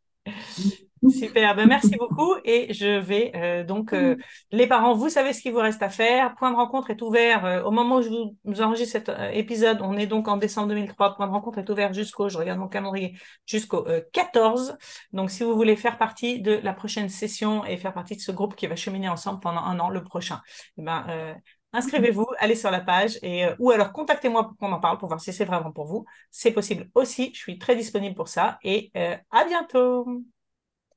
Super, 1.09 1.53
ben 1.55 1.67
merci 1.67 1.97
beaucoup 1.97 2.35
et 2.45 2.73
je 2.73 2.97
vais 2.99 3.33
euh, 3.35 3.63
donc 3.65 3.91
euh, 3.91 4.15
les 4.51 4.67
parents, 4.67 4.93
vous 4.93 5.09
savez 5.09 5.33
ce 5.33 5.41
qu'il 5.41 5.51
vous 5.51 5.59
reste 5.59 5.83
à 5.83 5.89
faire. 5.89 6.33
Point 6.35 6.51
de 6.51 6.55
rencontre 6.55 6.91
est 6.91 7.01
ouvert 7.01 7.45
euh, 7.45 7.61
au 7.63 7.71
moment 7.71 7.97
où 7.97 8.01
je 8.01 8.09
vous, 8.09 8.61
enregistre 8.61 8.93
cet 8.93 9.11
épisode. 9.33 9.79
On 9.81 9.97
est 9.97 10.07
donc 10.07 10.29
en 10.29 10.37
décembre 10.37 10.69
2003. 10.69 11.15
Point 11.15 11.27
de 11.27 11.31
rencontre 11.31 11.59
est 11.59 11.69
ouvert 11.69 11.91
jusqu'au, 11.93 12.29
je 12.29 12.37
regarde 12.37 12.59
mon 12.59 12.69
calendrier, 12.69 13.17
jusqu'au 13.45 13.85
euh, 13.87 14.01
14. 14.13 14.77
Donc 15.11 15.29
si 15.29 15.43
vous 15.43 15.55
voulez 15.55 15.75
faire 15.75 15.97
partie 15.97 16.41
de 16.41 16.53
la 16.63 16.73
prochaine 16.73 17.09
session 17.09 17.65
et 17.65 17.75
faire 17.75 17.93
partie 17.93 18.15
de 18.15 18.21
ce 18.21 18.31
groupe 18.31 18.55
qui 18.55 18.67
va 18.67 18.77
cheminer 18.77 19.09
ensemble 19.09 19.41
pendant 19.41 19.61
un 19.61 19.79
an 19.81 19.89
le 19.89 20.03
prochain, 20.03 20.39
eh 20.77 20.83
ben 20.83 21.35
inscrivez-vous, 21.73 22.27
allez 22.39 22.55
sur 22.55 22.71
la 22.71 22.79
page 22.79 23.19
et 23.21 23.45
euh, 23.45 23.55
ou 23.59 23.71
alors 23.71 23.91
contactez-moi 23.91 24.47
pour 24.47 24.57
qu'on 24.57 24.71
en 24.71 24.79
parle 24.79 24.97
pour 24.97 25.09
voir 25.09 25.19
si 25.21 25.33
c'est 25.33 25.45
vraiment 25.45 25.71
pour 25.71 25.85
vous. 25.85 26.05
C'est 26.31 26.51
possible 26.51 26.89
aussi. 26.95 27.31
Je 27.33 27.39
suis 27.39 27.59
très 27.59 27.75
disponible 27.75 28.15
pour 28.15 28.27
ça 28.27 28.59
et 28.63 28.91
euh, 28.97 29.17
à 29.31 29.45
bientôt. 29.45 30.23